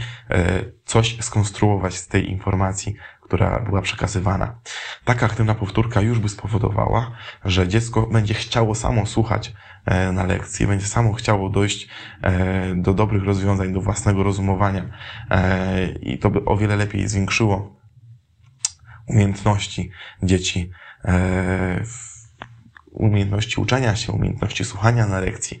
coś 0.85 1.17
skonstruować 1.21 1.95
z 1.95 2.07
tej 2.07 2.31
informacji, 2.31 2.95
która 3.25 3.59
była 3.59 3.81
przekazywana. 3.81 4.59
Taka 5.05 5.25
aktywna 5.25 5.55
powtórka 5.55 6.01
już 6.01 6.19
by 6.19 6.29
spowodowała, 6.29 7.11
że 7.45 7.67
dziecko 7.67 8.07
będzie 8.07 8.33
chciało 8.33 8.75
samo 8.75 9.05
słuchać 9.05 9.53
e, 9.85 10.11
na 10.11 10.23
lekcji, 10.23 10.67
będzie 10.67 10.85
samo 10.85 11.13
chciało 11.13 11.49
dojść 11.49 11.87
e, 12.21 12.75
do 12.75 12.93
dobrych 12.93 13.23
rozwiązań, 13.23 13.73
do 13.73 13.81
własnego 13.81 14.23
rozumowania 14.23 14.83
e, 15.29 15.91
i 15.91 16.19
to 16.19 16.29
by 16.29 16.45
o 16.45 16.57
wiele 16.57 16.75
lepiej 16.75 17.07
zwiększyło 17.07 17.75
umiejętności 19.07 19.91
dzieci 20.23 20.71
w 21.83 22.14
umiejętności 22.95 23.61
uczenia 23.61 23.95
się, 23.95 24.11
umiejętności 24.11 24.65
słuchania 24.65 25.07
na 25.07 25.19
lekcji. 25.19 25.59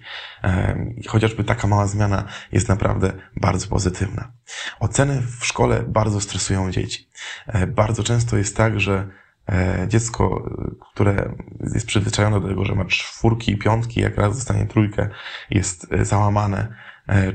Chociażby 1.07 1.43
taka 1.43 1.67
mała 1.67 1.87
zmiana 1.87 2.23
jest 2.51 2.69
naprawdę 2.69 3.13
bardzo 3.35 3.67
pozytywna. 3.67 4.31
Oceny 4.79 5.21
w 5.39 5.45
szkole 5.45 5.83
bardzo 5.87 6.21
stresują 6.21 6.71
dzieci. 6.71 7.09
E, 7.47 7.67
bardzo 7.67 8.03
często 8.03 8.37
jest 8.37 8.57
tak, 8.57 8.79
że 8.79 9.07
e, 9.49 9.85
dziecko, 9.87 10.49
które 10.93 11.35
jest 11.73 11.85
przyzwyczajone 11.85 12.41
do 12.41 12.47
tego, 12.47 12.65
że 12.65 12.75
ma 12.75 12.85
czwórki 12.85 13.51
i 13.51 13.57
piątki, 13.57 13.99
jak 14.01 14.17
raz 14.17 14.35
dostanie 14.35 14.65
trójkę, 14.65 15.09
jest 15.49 15.87
e, 15.93 16.05
załamane, 16.05 16.85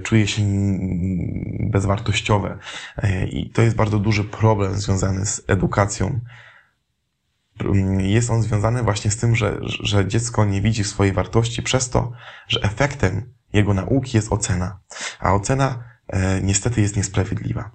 czuje 0.02 0.26
się 0.26 0.42
bezwartościowe. 1.60 2.58
I 3.30 3.50
to 3.50 3.62
jest 3.62 3.76
bardzo 3.76 3.98
duży 3.98 4.24
problem 4.24 4.74
związany 4.74 5.26
z 5.26 5.42
edukacją 5.46 6.20
jest 7.98 8.30
on 8.30 8.42
związany 8.42 8.82
właśnie 8.82 9.10
z 9.10 9.16
tym, 9.16 9.36
że, 9.36 9.58
że 9.62 10.08
dziecko 10.08 10.44
nie 10.44 10.60
widzi 10.60 10.84
swojej 10.84 11.12
wartości 11.12 11.62
przez 11.62 11.90
to, 11.90 12.12
że 12.48 12.62
efektem 12.62 13.32
jego 13.52 13.74
nauki 13.74 14.16
jest 14.16 14.32
ocena. 14.32 14.80
A 15.20 15.34
ocena 15.34 15.84
e, 16.08 16.40
niestety 16.42 16.80
jest 16.80 16.96
niesprawiedliwa. 16.96 17.70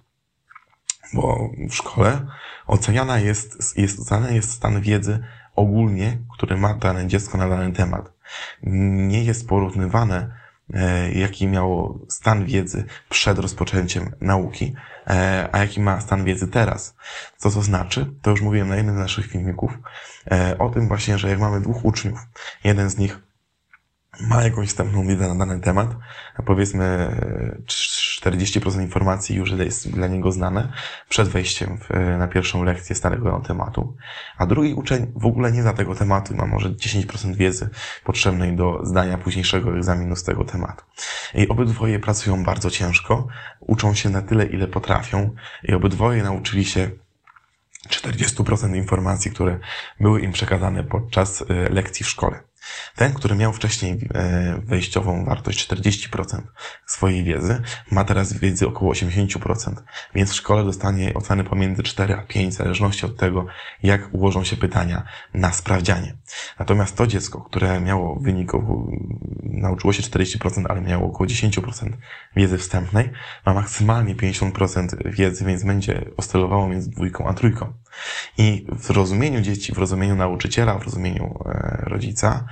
Bo 1.14 1.50
w 1.70 1.74
szkole 1.74 2.28
oceniana 2.68 3.20
jest, 3.20 3.78
jest, 3.78 4.00
oceniany 4.00 4.36
jest 4.36 4.52
stan 4.52 4.82
wiedzy 4.82 5.20
ogólnie, 5.56 6.18
który 6.38 6.58
ma 6.58 6.74
dane 6.74 7.08
dziecko 7.08 7.38
na 7.38 7.50
dany 7.50 7.74
temat. 7.74 8.14
Nie 8.64 9.24
jest 9.24 9.48
porównywane 9.48 10.46
E, 10.74 11.12
jaki 11.12 11.48
miało 11.48 12.00
stan 12.10 12.46
wiedzy 12.46 12.84
przed 13.10 13.40
rozpoczęciem 13.40 14.12
nauki, 14.22 14.76
a 15.52 15.58
jaki 15.58 15.82
ma 15.82 16.02
stan 16.02 16.24
wiedzy 16.24 16.48
teraz. 16.48 16.96
Co 17.38 17.52
to 17.52 17.62
znaczy? 17.62 18.14
To 18.22 18.32
już 18.32 18.42
mówiłem 18.42 18.68
na 18.68 18.76
jednym 18.76 18.96
z 18.96 19.00
naszych 19.00 19.28
filmików, 19.28 19.72
e, 20.32 20.58
o 20.58 20.70
tym 20.70 20.88
właśnie, 20.88 21.18
że 21.18 21.30
jak 21.30 21.40
mamy 21.40 21.62
dwóch 21.62 21.86
uczniów, 21.86 22.20
jeden 22.64 22.90
z 22.90 22.98
nich 22.98 23.20
ma 24.22 24.44
jakąś 24.44 24.68
wstępną 24.70 25.08
wiedzę 25.08 25.34
na 25.34 25.46
dany 25.46 25.62
temat, 25.62 25.90
powiedzmy 26.46 27.16
40% 28.26 28.82
informacji 28.82 29.36
już 29.36 29.52
jest 29.52 29.92
dla 29.92 30.08
niego 30.08 30.32
znane 30.32 30.74
przed 31.10 31.28
wejściem 31.28 31.78
w, 31.78 32.18
na 32.20 32.28
pierwszą 32.28 32.64
lekcję 32.64 32.96
starego 32.96 33.42
tematu, 33.48 33.96
a 34.38 34.46
drugi 34.46 34.74
uczeń 34.74 35.12
w 35.16 35.26
ogóle 35.26 35.52
nie 35.52 35.62
zna 35.62 35.74
tego 35.74 35.96
tematu 35.96 36.36
ma 36.36 36.46
może 36.46 36.70
10% 36.70 37.36
wiedzy 37.36 37.70
potrzebnej 38.04 38.56
do 38.56 38.80
zdania 38.84 39.18
późniejszego 39.18 39.78
egzaminu 39.78 40.16
z 40.16 40.24
tego 40.24 40.44
tematu. 40.44 40.84
I 41.34 41.48
obydwoje 41.48 42.00
pracują 42.00 42.44
bardzo 42.44 42.72
ciężko, 42.72 43.28
uczą 43.60 43.94
się 43.94 44.10
na 44.10 44.22
tyle, 44.22 44.46
ile 44.46 44.68
potrafią 44.68 45.36
i 45.64 45.74
obydwoje 45.74 46.24
nauczyli 46.24 46.66
się 46.66 46.90
40% 47.90 48.76
informacji, 48.76 49.32
które 49.32 49.60
były 50.00 50.22
im 50.22 50.32
przekazane 50.32 50.84
podczas 50.84 51.42
e, 51.42 51.46
lekcji 51.70 52.04
w 52.06 52.10
szkole. 52.10 52.44
Ten, 52.96 53.14
który 53.14 53.36
miał 53.36 53.54
wcześniej 53.54 54.00
e, 54.14 54.62
wejściową 54.66 55.26
wartość 55.26 55.70
40% 55.70 56.42
swojej 56.86 57.24
wiedzy, 57.24 57.62
ma 57.92 58.04
teraz 58.04 58.34
wiedzy 58.34 58.68
około 58.68 58.94
80%, 58.94 59.74
więc 60.16 60.32
w 60.32 60.36
szkole 60.36 60.64
dostanie 60.64 61.14
oceny 61.14 61.44
pomiędzy 61.44 61.84
4 61.84 62.14
a 62.14 62.24
5, 62.24 62.54
w 62.54 62.58
zależności 62.58 63.06
od 63.06 63.18
tego, 63.18 63.46
jak 63.84 64.14
ułożą 64.14 64.44
się 64.44 64.58
pytania 64.58 65.04
na 65.34 65.52
sprawdzianie. 65.52 66.16
Natomiast 66.60 66.98
to 66.98 67.08
dziecko, 67.08 67.42
które 67.42 67.82
miało 67.82 68.16
wynik, 68.16 68.52
nauczyło 69.44 69.94
się 69.94 70.04
40%, 70.04 70.66
ale 70.70 70.82
miało 70.82 71.08
około 71.08 71.28
10% 71.28 71.90
wiedzy 72.36 72.58
wstępnej, 72.58 73.10
ma 73.46 73.54
maksymalnie 73.54 74.16
50% 74.16 75.12
wiedzy, 75.12 75.46
więc 75.46 75.64
będzie 75.64 76.06
oscylowało 76.18 76.70
między 76.70 76.90
dwójką 76.90 77.28
a 77.28 77.34
trójką. 77.34 77.74
I 78.38 78.66
w 78.80 78.90
rozumieniu 78.90 79.42
dzieci, 79.42 79.74
w 79.74 79.78
rozumieniu 79.78 80.16
nauczyciela, 80.16 80.80
w 80.80 80.84
rozumieniu 80.84 81.40
e, 81.46 81.82
rodzica, 81.84 82.48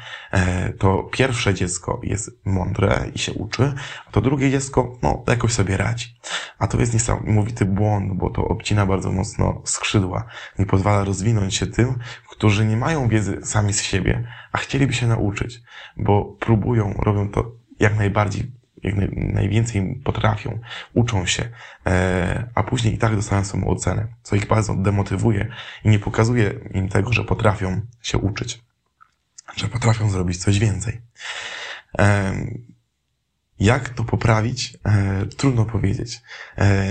to 0.79 1.03
pierwsze 1.03 1.53
dziecko 1.53 1.99
jest 2.03 2.31
mądre 2.45 3.05
i 3.15 3.19
się 3.19 3.33
uczy, 3.33 3.73
a 4.07 4.11
to 4.11 4.21
drugie 4.21 4.51
dziecko, 4.51 4.97
no, 5.01 5.23
jakoś 5.27 5.53
sobie 5.53 5.77
radzi. 5.77 6.15
A 6.59 6.67
to 6.67 6.79
jest 6.79 6.93
niesamowity 6.93 7.65
błąd, 7.65 8.13
bo 8.13 8.29
to 8.29 8.45
obcina 8.45 8.85
bardzo 8.85 9.11
mocno 9.11 9.61
skrzydła. 9.65 10.25
Nie 10.59 10.65
pozwala 10.65 11.03
rozwinąć 11.03 11.55
się 11.55 11.67
tym, 11.67 11.99
którzy 12.29 12.65
nie 12.65 12.77
mają 12.77 13.07
wiedzy 13.07 13.39
sami 13.43 13.73
z 13.73 13.81
siebie, 13.81 14.27
a 14.51 14.57
chcieliby 14.57 14.93
się 14.93 15.07
nauczyć, 15.07 15.61
bo 15.97 16.25
próbują, 16.25 16.93
robią 16.93 17.29
to 17.29 17.51
jak 17.79 17.97
najbardziej 17.97 18.51
jak 18.83 18.95
najwięcej 19.15 20.01
potrafią, 20.03 20.59
uczą 20.93 21.25
się, 21.25 21.49
e, 21.85 22.49
a 22.55 22.63
później 22.63 22.93
i 22.93 22.97
tak 22.97 23.15
dostają 23.15 23.45
samą 23.45 23.67
ocenę, 23.67 24.07
co 24.23 24.35
ich 24.35 24.47
bardzo 24.47 24.75
demotywuje 24.75 25.47
i 25.83 25.89
nie 25.89 25.99
pokazuje 25.99 26.53
im 26.73 26.89
tego, 26.89 27.13
że 27.13 27.23
potrafią 27.23 27.81
się 28.01 28.17
uczyć, 28.17 28.61
że 29.55 29.67
potrafią 29.67 30.09
zrobić 30.09 30.37
coś 30.37 30.59
więcej. 30.59 31.01
E, 31.99 32.33
jak 33.59 33.89
to 33.89 34.03
poprawić? 34.03 34.77
E, 34.85 35.25
trudno 35.25 35.65
powiedzieć. 35.65 36.21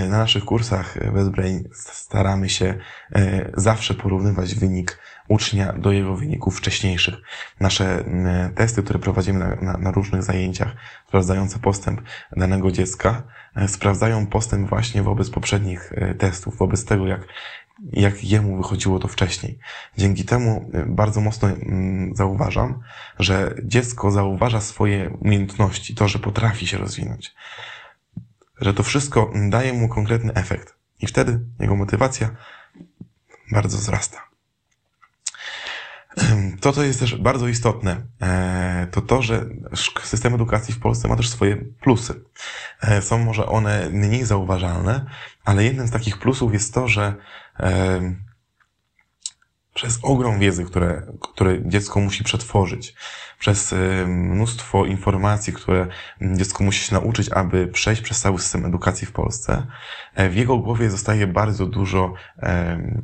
Na 0.09 0.17
naszych 0.17 0.45
kursach 0.45 1.13
BestBrain 1.13 1.69
staramy 1.73 2.49
się 2.49 2.79
zawsze 3.53 3.93
porównywać 3.93 4.55
wynik 4.55 4.99
ucznia 5.27 5.73
do 5.73 5.91
jego 5.91 6.15
wyników 6.15 6.57
wcześniejszych. 6.57 7.15
Nasze 7.59 8.03
testy, 8.55 8.83
które 8.83 8.99
prowadzimy 8.99 9.39
na, 9.39 9.55
na, 9.55 9.77
na 9.77 9.91
różnych 9.91 10.23
zajęciach, 10.23 10.75
sprawdzające 11.07 11.59
postęp 11.59 12.01
danego 12.37 12.71
dziecka, 12.71 13.23
e, 13.55 13.67
sprawdzają 13.67 14.27
postęp 14.27 14.69
właśnie 14.69 15.03
wobec 15.03 15.29
poprzednich 15.29 15.93
e, 15.95 16.15
testów, 16.15 16.57
wobec 16.57 16.85
tego, 16.85 17.07
jak, 17.07 17.27
jak 17.91 18.23
jemu 18.23 18.57
wychodziło 18.57 18.99
to 18.99 19.07
wcześniej. 19.07 19.59
Dzięki 19.97 20.25
temu 20.25 20.69
e, 20.73 20.85
bardzo 20.85 21.21
mocno 21.21 21.49
zauważam, 22.13 22.79
że 23.19 23.55
dziecko 23.63 24.11
zauważa 24.11 24.61
swoje 24.61 25.09
umiejętności, 25.09 25.95
to, 25.95 26.07
że 26.07 26.19
potrafi 26.19 26.67
się 26.67 26.77
rozwinąć. 26.77 27.35
Że 28.61 28.73
to 28.73 28.83
wszystko 28.83 29.33
daje 29.49 29.73
mu 29.73 29.89
konkretny 29.89 30.33
efekt. 30.33 30.75
I 30.99 31.07
wtedy 31.07 31.39
jego 31.59 31.75
motywacja 31.75 32.35
bardzo 33.51 33.77
wzrasta. 33.77 34.32
To, 36.61 36.71
co 36.71 36.83
jest 36.83 36.99
też 36.99 37.15
bardzo 37.15 37.47
istotne, 37.47 38.01
e, 38.21 38.87
to 38.91 39.01
to, 39.01 39.21
że 39.21 39.45
system 40.03 40.35
edukacji 40.35 40.73
w 40.73 40.79
Polsce 40.79 41.07
ma 41.07 41.15
też 41.15 41.29
swoje 41.29 41.55
plusy. 41.55 42.23
E, 42.81 43.01
są 43.01 43.17
może 43.17 43.45
one 43.45 43.89
mniej 43.89 44.25
zauważalne, 44.25 45.05
ale 45.45 45.63
jednym 45.63 45.87
z 45.87 45.91
takich 45.91 46.19
plusów 46.19 46.53
jest 46.53 46.73
to, 46.73 46.87
że 46.87 47.15
e, 47.59 48.15
przez 49.73 49.99
ogrom 50.03 50.39
wiedzy, 50.39 50.65
które, 50.65 51.01
które 51.21 51.69
dziecko 51.69 51.99
musi 51.99 52.23
przetworzyć, 52.23 52.95
przez 53.39 53.75
mnóstwo 54.07 54.85
informacji, 54.85 55.53
które 55.53 55.87
dziecko 56.21 56.63
musi 56.63 56.87
się 56.87 56.93
nauczyć, 56.93 57.29
aby 57.29 57.67
przejść 57.67 58.01
przez 58.01 58.21
cały 58.21 58.39
system 58.39 58.65
edukacji 58.65 59.07
w 59.07 59.11
Polsce, 59.11 59.67
w 60.29 60.35
jego 60.35 60.57
głowie 60.57 60.89
zostaje 60.89 61.27
bardzo 61.27 61.65
dużo 61.65 62.13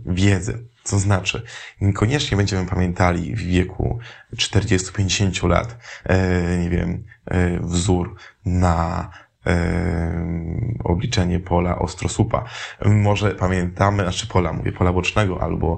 wiedzy. 0.05 0.65
Co 0.89 0.99
znaczy, 0.99 1.43
niekoniecznie 1.81 2.37
będziemy 2.37 2.65
pamiętali 2.65 3.35
w 3.35 3.39
wieku 3.39 3.99
40-50 4.35 5.47
lat, 5.47 5.77
e, 6.03 6.57
nie 6.57 6.69
wiem, 6.69 7.03
e, 7.25 7.59
wzór 7.59 8.15
na 8.45 9.09
e, 9.45 10.79
obliczenie 10.83 11.39
pola 11.39 11.79
ostrosupa. 11.79 12.43
Może 12.85 13.31
pamiętamy, 13.31 14.03
znaczy 14.03 14.27
pola, 14.27 14.53
mówię 14.53 14.71
pola 14.71 14.93
bocznego 14.93 15.41
albo 15.41 15.77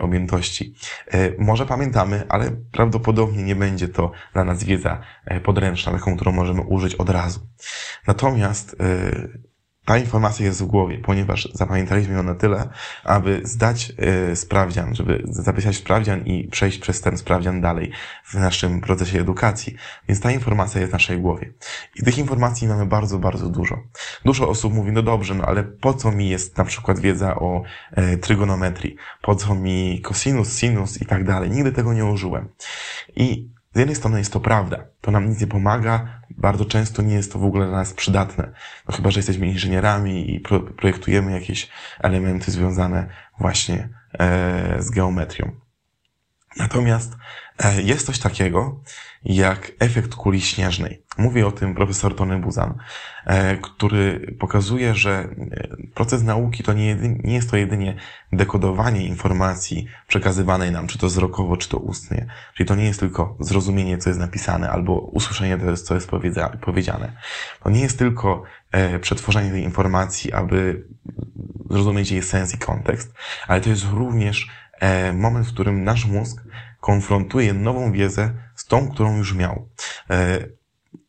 objętości. 0.00 0.74
Może 1.38 1.66
pamiętamy, 1.66 2.24
ale 2.28 2.50
prawdopodobnie 2.72 3.42
nie 3.42 3.56
będzie 3.56 3.88
to 3.88 4.12
dla 4.32 4.44
nas 4.44 4.64
wiedza 4.64 5.00
podręczna, 5.42 5.92
taką, 5.92 6.16
którą 6.16 6.32
możemy 6.32 6.60
użyć 6.60 6.94
od 6.94 7.10
razu. 7.10 7.40
Natomiast 8.06 8.76
ta 9.88 9.98
informacja 9.98 10.46
jest 10.46 10.62
w 10.62 10.66
głowie, 10.66 10.98
ponieważ 10.98 11.48
zapamiętaliśmy 11.52 12.14
ją 12.14 12.22
na 12.22 12.34
tyle, 12.34 12.68
aby 13.04 13.40
zdać 13.44 13.92
y, 14.32 14.36
sprawdzian, 14.36 14.94
żeby 14.94 15.22
zapisać 15.24 15.76
sprawdzian 15.76 16.24
i 16.24 16.48
przejść 16.48 16.78
przez 16.78 17.00
ten 17.00 17.18
sprawdzian 17.18 17.60
dalej 17.60 17.92
w 18.24 18.34
naszym 18.34 18.80
procesie 18.80 19.20
edukacji. 19.20 19.76
Więc 20.08 20.20
ta 20.20 20.30
informacja 20.30 20.80
jest 20.80 20.90
w 20.90 20.92
naszej 20.92 21.18
głowie. 21.18 21.52
I 21.96 22.02
tych 22.02 22.18
informacji 22.18 22.68
mamy 22.68 22.86
bardzo, 22.86 23.18
bardzo 23.18 23.48
dużo. 23.48 23.78
Dużo 24.24 24.48
osób 24.48 24.74
mówi, 24.74 24.92
no 24.92 25.02
dobrze, 25.02 25.34
no 25.34 25.44
ale 25.44 25.64
po 25.64 25.94
co 25.94 26.12
mi 26.12 26.28
jest 26.28 26.58
na 26.58 26.64
przykład 26.64 26.98
wiedza 26.98 27.34
o 27.34 27.62
e, 27.90 28.16
trygonometrii? 28.16 28.96
Po 29.22 29.34
co 29.34 29.54
mi 29.54 30.00
cosinus, 30.00 30.52
sinus 30.52 31.02
i 31.02 31.06
tak 31.06 31.24
dalej? 31.24 31.50
Nigdy 31.50 31.72
tego 31.72 31.92
nie 31.92 32.04
użyłem. 32.04 32.48
I 33.16 33.50
z 33.74 33.78
jednej 33.78 33.96
strony 33.96 34.18
jest 34.18 34.32
to 34.32 34.40
prawda, 34.40 34.84
to 35.00 35.10
nam 35.10 35.28
nic 35.28 35.40
nie 35.40 35.46
pomaga, 35.46 36.17
bardzo 36.30 36.64
często 36.64 37.02
nie 37.02 37.14
jest 37.14 37.32
to 37.32 37.38
w 37.38 37.44
ogóle 37.44 37.66
dla 37.66 37.76
nas 37.76 37.92
przydatne. 37.92 38.52
No 38.88 38.96
chyba, 38.96 39.10
że 39.10 39.18
jesteśmy 39.18 39.46
inżynierami 39.46 40.34
i 40.34 40.40
pro 40.40 40.60
projektujemy 40.60 41.32
jakieś 41.32 41.68
elementy 42.00 42.50
związane 42.50 43.08
właśnie 43.38 43.88
e, 44.18 44.82
z 44.82 44.90
geometrią. 44.90 45.50
Natomiast 46.56 47.16
e, 47.58 47.82
jest 47.82 48.06
coś 48.06 48.18
takiego 48.18 48.80
jak 49.24 49.72
efekt 49.78 50.14
kuli 50.14 50.40
śnieżnej. 50.40 51.02
Mówi 51.18 51.42
o 51.42 51.52
tym 51.52 51.74
profesor 51.74 52.16
Tony 52.16 52.38
Buzan, 52.38 52.74
e, 53.26 53.56
który 53.56 54.34
pokazuje, 54.38 54.94
że 54.94 55.10
e, 55.10 55.76
proces 55.94 56.22
nauki 56.22 56.62
to 56.62 56.72
nie, 56.72 56.86
jedynie, 56.86 57.20
nie 57.24 57.34
jest 57.34 57.50
to 57.50 57.56
jedynie 57.56 57.96
dekodowanie 58.32 59.06
informacji 59.06 59.86
przekazywanej 60.06 60.72
nam, 60.72 60.86
czy 60.86 60.98
to 60.98 61.06
wzrokowo, 61.06 61.56
czy 61.56 61.68
to 61.68 61.78
ustnie. 61.78 62.26
Czyli 62.54 62.68
to 62.68 62.74
nie 62.74 62.84
jest 62.84 63.00
tylko 63.00 63.36
zrozumienie, 63.40 63.98
co 63.98 64.10
jest 64.10 64.20
napisane, 64.20 64.70
albo 64.70 65.00
usłyszenie, 65.00 65.58
co 65.84 65.94
jest 65.94 66.10
powiedziane. 66.60 67.12
To 67.62 67.70
nie 67.70 67.80
jest 67.80 67.98
tylko 67.98 68.42
przetworzenie 69.00 69.50
tej 69.50 69.62
informacji, 69.62 70.32
aby 70.32 70.84
zrozumieć 71.70 72.10
jej 72.10 72.22
sens 72.22 72.54
i 72.54 72.58
kontekst, 72.58 73.14
ale 73.48 73.60
to 73.60 73.70
jest 73.70 73.84
również 73.92 74.48
moment, 75.14 75.46
w 75.46 75.52
którym 75.52 75.84
nasz 75.84 76.06
mózg 76.06 76.42
konfrontuje 76.80 77.54
nową 77.54 77.92
wiedzę 77.92 78.34
z 78.54 78.64
tą, 78.64 78.88
którą 78.88 79.16
już 79.16 79.34
miał. 79.34 79.68
E, 80.10 80.38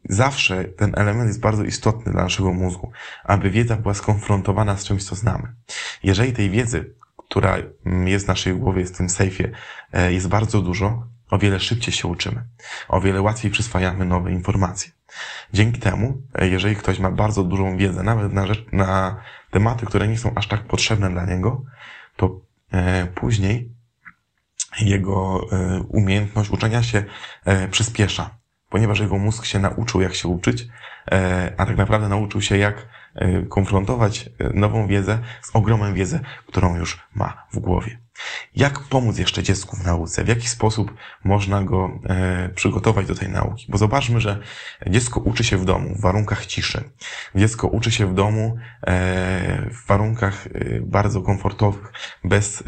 zawsze 0.09 0.63
ten 0.63 0.93
element 0.95 1.27
jest 1.27 1.39
bardzo 1.39 1.63
istotny 1.63 2.11
dla 2.11 2.23
naszego 2.23 2.53
mózgu, 2.53 2.91
aby 3.23 3.49
wiedza 3.49 3.75
była 3.75 3.93
skonfrontowana 3.93 4.77
z 4.77 4.83
czymś, 4.83 5.03
co 5.03 5.15
znamy. 5.15 5.53
Jeżeli 6.03 6.33
tej 6.33 6.49
wiedzy, 6.49 6.93
która 7.17 7.57
jest 8.05 8.25
w 8.25 8.27
naszej 8.27 8.53
głowie, 8.55 8.79
jest 8.79 8.93
w 8.93 8.97
tym 8.97 9.09
sejfie, 9.09 9.51
e, 9.93 10.13
jest 10.13 10.27
bardzo 10.27 10.61
dużo, 10.61 11.07
o 11.29 11.37
wiele 11.37 11.59
szybciej 11.59 11.93
się 11.93 12.07
uczymy. 12.07 12.43
O 12.87 13.01
wiele 13.01 13.21
łatwiej 13.21 13.51
przyswajamy 13.51 14.05
nowe 14.05 14.31
informacje. 14.31 14.91
Dzięki 15.53 15.79
temu, 15.79 16.21
e, 16.35 16.47
jeżeli 16.47 16.75
ktoś 16.75 16.99
ma 16.99 17.11
bardzo 17.11 17.43
dużą 17.43 17.77
wiedzę, 17.77 18.03
nawet 18.03 18.33
na, 18.33 18.47
rzecz, 18.47 18.65
na 18.71 19.21
tematy, 19.51 19.85
które 19.85 20.07
nie 20.07 20.17
są 20.17 20.35
aż 20.35 20.47
tak 20.47 20.63
potrzebne 20.63 21.09
dla 21.09 21.25
niego, 21.25 21.63
to 22.15 22.41
później 23.15 23.78
jego 24.81 25.47
e, 25.51 25.79
umiejętność 25.89 26.49
uczenia 26.49 26.83
się 26.83 27.03
e, 27.45 27.67
przyspiesza, 27.67 28.29
ponieważ 28.69 28.99
jego 28.99 29.17
mózg 29.17 29.45
się 29.45 29.59
nauczył, 29.59 30.01
jak 30.01 30.15
się 30.15 30.27
uczyć, 30.27 30.67
e, 31.11 31.53
a 31.57 31.65
tak 31.65 31.77
naprawdę 31.77 32.09
nauczył 32.09 32.41
się, 32.41 32.57
jak 32.57 32.99
konfrontować 33.49 34.29
nową 34.53 34.87
wiedzę 34.87 35.19
z 35.41 35.55
ogromem 35.55 35.93
wiedzy, 35.93 36.19
którą 36.47 36.75
już 36.75 37.07
ma 37.15 37.47
w 37.53 37.59
głowie. 37.59 37.99
Jak 38.55 38.79
pomóc 38.79 39.17
jeszcze 39.17 39.43
dziecku 39.43 39.75
w 39.75 39.85
nauce? 39.85 40.23
W 40.23 40.27
jaki 40.27 40.47
sposób 40.47 40.93
można 41.23 41.63
go 41.63 41.99
e, 42.09 42.49
przygotować 42.49 43.07
do 43.07 43.15
tej 43.15 43.29
nauki? 43.29 43.65
Bo 43.69 43.77
zobaczmy, 43.77 44.21
że 44.21 44.39
dziecko 44.87 45.19
uczy 45.19 45.43
się 45.43 45.57
w 45.57 45.65
domu, 45.65 45.95
w 45.95 46.01
warunkach 46.01 46.45
ciszy. 46.45 46.83
Dziecko 47.35 47.67
uczy 47.67 47.91
się 47.91 48.07
w 48.07 48.13
domu 48.13 48.57
e, 48.81 49.69
w 49.71 49.87
warunkach 49.87 50.47
e, 50.47 50.81
bardzo 50.81 51.21
komfortowych, 51.21 51.91
bez 52.23 52.61
e, 52.61 52.63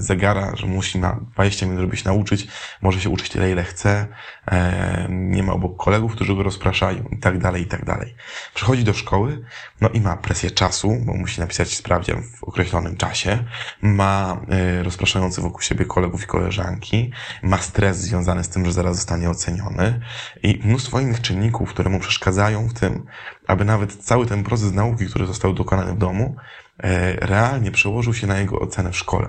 zegara, 0.00 0.56
że 0.56 0.66
musi 0.66 0.98
na 0.98 1.20
20 1.34 1.66
minut 1.66 1.80
robić 1.80 2.04
nauczyć, 2.04 2.48
może 2.82 3.00
się 3.00 3.10
uczyć 3.10 3.28
tyle, 3.28 3.50
ile 3.50 3.64
chce, 3.64 4.06
e, 4.46 5.06
nie 5.10 5.42
ma 5.42 5.52
obok 5.52 5.76
kolegów, 5.76 6.12
którzy 6.12 6.34
go 6.34 6.42
rozpraszają 6.42 7.04
i 7.12 7.18
tak 7.18 7.38
dalej, 7.38 7.62
i 7.62 7.66
tak 7.66 7.84
dalej. 7.84 8.14
Przychodzi 8.54 8.84
do 8.84 8.92
szkoły, 8.92 9.44
no 9.80 9.88
i 9.88 10.00
ma 10.00 10.16
presję 10.16 10.50
czasu, 10.50 10.96
bo 11.06 11.14
musi 11.14 11.40
napisać 11.40 11.74
sprawdzian 11.74 12.22
w 12.22 12.44
określonym 12.44 12.96
czasie, 12.96 13.44
ma 13.82 14.40
e, 14.48 14.82
rozpraszający 14.96 15.40
wokół 15.40 15.60
siebie 15.60 15.84
kolegów 15.84 16.22
i 16.22 16.26
koleżanki, 16.26 17.12
ma 17.42 17.58
stres 17.58 17.98
związany 17.98 18.44
z 18.44 18.48
tym, 18.48 18.66
że 18.66 18.72
zaraz 18.72 18.96
zostanie 18.96 19.30
oceniony 19.30 20.00
i 20.42 20.60
mnóstwo 20.64 21.00
innych 21.00 21.20
czynników, 21.20 21.70
które 21.70 21.90
mu 21.90 22.00
przeszkadzają 22.00 22.68
w 22.68 22.72
tym, 22.72 23.06
aby 23.46 23.64
nawet 23.64 23.96
cały 23.96 24.26
ten 24.26 24.44
proces 24.44 24.72
nauki, 24.72 25.06
który 25.06 25.26
został 25.26 25.52
dokonany 25.52 25.92
w 25.92 25.98
domu, 25.98 26.36
e, 26.78 27.12
realnie 27.26 27.70
przełożył 27.70 28.14
się 28.14 28.26
na 28.26 28.38
jego 28.38 28.60
ocenę 28.60 28.92
w 28.92 28.96
szkole. 28.96 29.28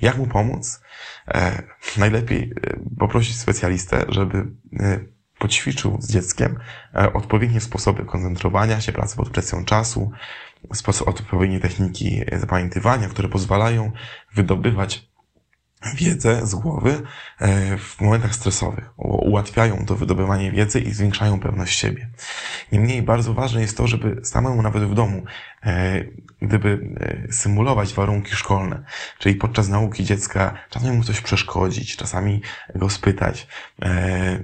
Jak 0.00 0.16
mu 0.16 0.26
pomóc? 0.26 0.80
E, 1.28 1.62
najlepiej 1.96 2.42
e, 2.42 2.76
poprosić 2.98 3.36
specjalistę, 3.36 4.04
żeby 4.08 4.46
poćwiczył 5.44 5.96
z 6.00 6.12
dzieckiem 6.12 6.58
odpowiednie 7.14 7.60
sposoby 7.60 8.04
koncentrowania 8.04 8.80
się, 8.80 8.92
pracy 8.92 9.16
pod 9.16 9.30
presją 9.30 9.64
czasu, 9.64 10.10
sposób, 10.74 11.08
odpowiednie 11.08 11.60
techniki 11.60 12.22
zapamiętywania, 12.32 13.08
które 13.08 13.28
pozwalają 13.28 13.92
wydobywać 14.34 15.08
wiedzę 15.94 16.46
z 16.46 16.54
głowy 16.54 17.02
e, 17.38 17.76
w 17.78 18.00
momentach 18.00 18.34
stresowych. 18.34 18.90
Ułatwiają 18.96 19.86
to 19.86 19.96
wydobywanie 19.96 20.52
wiedzy 20.52 20.80
i 20.80 20.92
zwiększają 20.92 21.40
pewność 21.40 21.78
siebie. 21.78 22.08
Niemniej 22.72 23.02
bardzo 23.02 23.34
ważne 23.34 23.60
jest 23.60 23.76
to, 23.76 23.86
żeby 23.86 24.20
samemu 24.24 24.62
nawet 24.62 24.82
w 24.82 24.94
domu, 24.94 25.22
e, 25.62 26.04
gdyby 26.42 26.94
e, 27.28 27.32
symulować 27.32 27.94
warunki 27.94 28.36
szkolne, 28.36 28.84
czyli 29.18 29.34
podczas 29.34 29.68
nauki 29.68 30.04
dziecka 30.04 30.54
czasami 30.70 30.96
mu 30.96 31.04
coś 31.04 31.20
przeszkodzić, 31.20 31.96
czasami 31.96 32.42
go 32.74 32.90
spytać. 32.90 33.46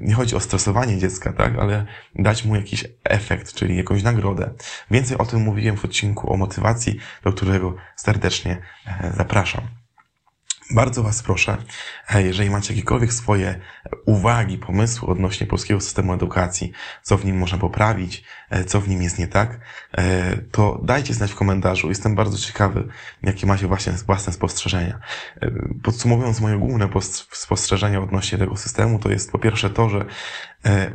Nie 0.00 0.14
chodzi 0.14 0.36
o 0.36 0.40
stresowanie 0.40 0.98
dziecka, 0.98 1.32
tak, 1.32 1.58
ale 1.58 1.86
dać 2.14 2.44
mu 2.44 2.56
jakiś 2.56 2.84
efekt, 3.04 3.54
czyli 3.54 3.76
jakąś 3.76 4.02
nagrodę. 4.02 4.50
Więcej 4.90 5.18
o 5.18 5.26
tym 5.26 5.40
mówiłem 5.40 5.76
w 5.76 5.84
odcinku 5.84 6.32
o 6.32 6.36
motywacji, 6.36 6.98
do 7.24 7.32
którego 7.32 7.76
serdecznie 7.96 8.58
zapraszam. 9.16 9.79
Bardzo 10.70 11.02
Was 11.02 11.22
proszę, 11.22 11.56
jeżeli 12.18 12.50
macie 12.50 12.74
jakiekolwiek 12.74 13.12
swoje 13.12 13.60
uwagi, 14.06 14.58
pomysły 14.58 15.08
odnośnie 15.08 15.46
polskiego 15.46 15.80
systemu 15.80 16.12
edukacji, 16.12 16.72
co 17.02 17.16
w 17.16 17.24
nim 17.24 17.38
można 17.38 17.58
poprawić, 17.58 18.24
e, 18.50 18.64
co 18.64 18.80
w 18.80 18.88
nim 18.88 19.02
jest 19.02 19.18
nie 19.18 19.28
tak, 19.28 19.60
e, 19.92 20.36
to 20.36 20.80
dajcie 20.82 21.14
znać 21.14 21.32
w 21.32 21.34
komentarzu. 21.34 21.88
Jestem 21.88 22.14
bardzo 22.14 22.38
ciekawy, 22.38 22.88
jakie 23.22 23.46
macie 23.46 23.66
właśnie 23.66 23.92
własne 23.92 24.32
spostrzeżenia. 24.32 24.98
Podsumowując 25.82 26.40
moje 26.40 26.58
główne 26.58 26.88
spostrzeżenia 27.32 28.00
odnośnie 28.00 28.38
tego 28.38 28.56
systemu, 28.56 28.98
to 28.98 29.10
jest 29.10 29.32
po 29.32 29.38
pierwsze 29.38 29.70
to, 29.70 29.88
że 29.88 30.04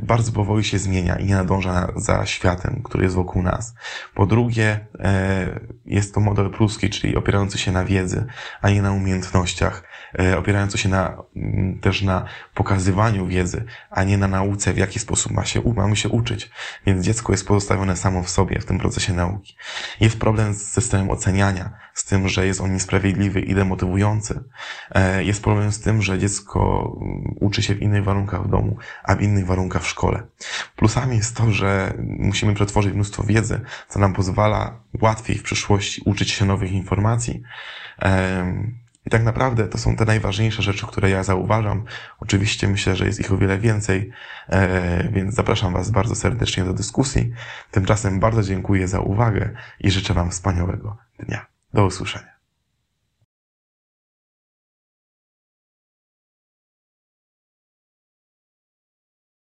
bardzo 0.02 0.32
powoli 0.32 0.64
się 0.64 0.80
zmienia 0.80 1.16
i 1.16 1.26
nie 1.26 1.36
nadąża 1.36 1.88
za 1.96 2.26
światem, 2.26 2.82
który 2.84 3.04
jest 3.04 3.16
wokół 3.16 3.42
nas. 3.42 3.74
Po 4.14 4.26
drugie, 4.26 4.86
jest 5.86 6.14
to 6.14 6.20
model 6.20 6.50
pruski, 6.50 6.90
czyli 6.90 7.16
opierający 7.16 7.58
się 7.58 7.72
na 7.72 7.86
wiedzy, 7.86 8.26
a 8.62 8.70
nie 8.70 8.82
na 8.82 8.92
umiejętnościach 8.92 9.84
E, 10.20 10.38
opierające 10.38 10.78
się 10.78 10.90
na, 10.90 11.05
mm, 11.36 11.80
też 11.80 12.02
na 12.02 12.26
pokazywaniu 12.54 13.28
wiedzy, 13.28 13.66
a 13.90 14.04
nie 14.04 14.18
na 14.18 14.28
nauce, 14.28 14.74
w 14.74 14.78
jaki 14.78 15.00
sposób 15.00 15.32
ma 15.32 15.46
się, 15.46 15.62
mamy 15.76 15.96
się 15.96 16.10
uczyć. 16.10 16.50
Więc 16.86 17.06
dziecko 17.06 17.34
jest 17.34 17.48
pozostawione 17.48 17.96
samo 17.98 18.24
w 18.24 18.30
sobie 18.30 18.60
w 18.60 18.66
tym 18.66 18.78
procesie 18.78 19.14
nauki. 19.14 19.56
Jest 20.00 20.20
problem 20.20 20.54
z 20.54 20.62
systemem 20.62 21.10
oceniania, 21.10 21.70
z 21.94 22.06
tym, 22.06 22.28
że 22.30 22.48
jest 22.48 22.62
on 22.62 22.74
niesprawiedliwy 22.74 23.42
i 23.42 23.56
demotywujący. 23.56 24.44
E, 24.92 25.24
jest 25.24 25.44
problem 25.44 25.72
z 25.72 25.80
tym, 25.80 26.02
że 26.02 26.20
dziecko 26.20 26.92
mm, 27.02 27.36
uczy 27.40 27.64
się 27.64 27.76
w 27.76 27.82
innych 27.82 28.04
warunkach 28.04 28.44
w 28.44 28.50
domu, 28.50 28.78
a 29.04 29.16
w 29.16 29.22
innych 29.22 29.46
warunkach 29.46 29.84
w 29.84 29.88
szkole. 29.88 30.24
Plusami 30.76 31.18
jest 31.18 31.36
to, 31.38 31.52
że 31.52 31.94
musimy 32.00 32.54
przetworzyć 32.54 32.94
mnóstwo 32.94 33.24
wiedzy, 33.24 33.62
co 33.90 34.00
nam 34.00 34.14
pozwala 34.14 34.80
łatwiej 35.02 35.38
w 35.38 35.44
przyszłości 35.44 36.02
uczyć 36.06 36.32
się 36.32 36.46
nowych 36.46 36.72
informacji. 36.72 37.44
I 39.06 39.10
tak 39.10 39.24
naprawdę 39.24 39.68
to 39.68 39.78
są 39.78 39.96
te 39.96 40.06
najważniejsze 40.06 40.64
rzeczy, 40.64 40.88
które 40.88 41.10
ja 41.10 41.24
zauważam. 41.24 41.84
Oczywiście 42.20 42.68
myślę, 42.68 42.96
że 42.96 43.06
jest 43.06 43.20
ich 43.20 43.32
o 43.32 43.38
wiele 43.38 43.58
więcej, 43.58 44.12
e, 44.50 45.10
więc 45.12 45.36
zapraszam 45.36 45.74
Was 45.74 45.92
bardzo 45.92 46.16
serdecznie 46.16 46.64
do 46.64 46.74
dyskusji. 46.74 47.32
Tymczasem 47.72 48.20
bardzo 48.20 48.44
dziękuję 48.44 48.88
za 48.88 49.00
uwagę 49.00 49.50
i 49.80 49.92
życzę 49.92 50.14
Wam 50.14 50.32
wspaniałego 50.32 50.98
dnia. 51.20 51.46
Do 51.74 51.86
usłyszenia. 51.86 52.35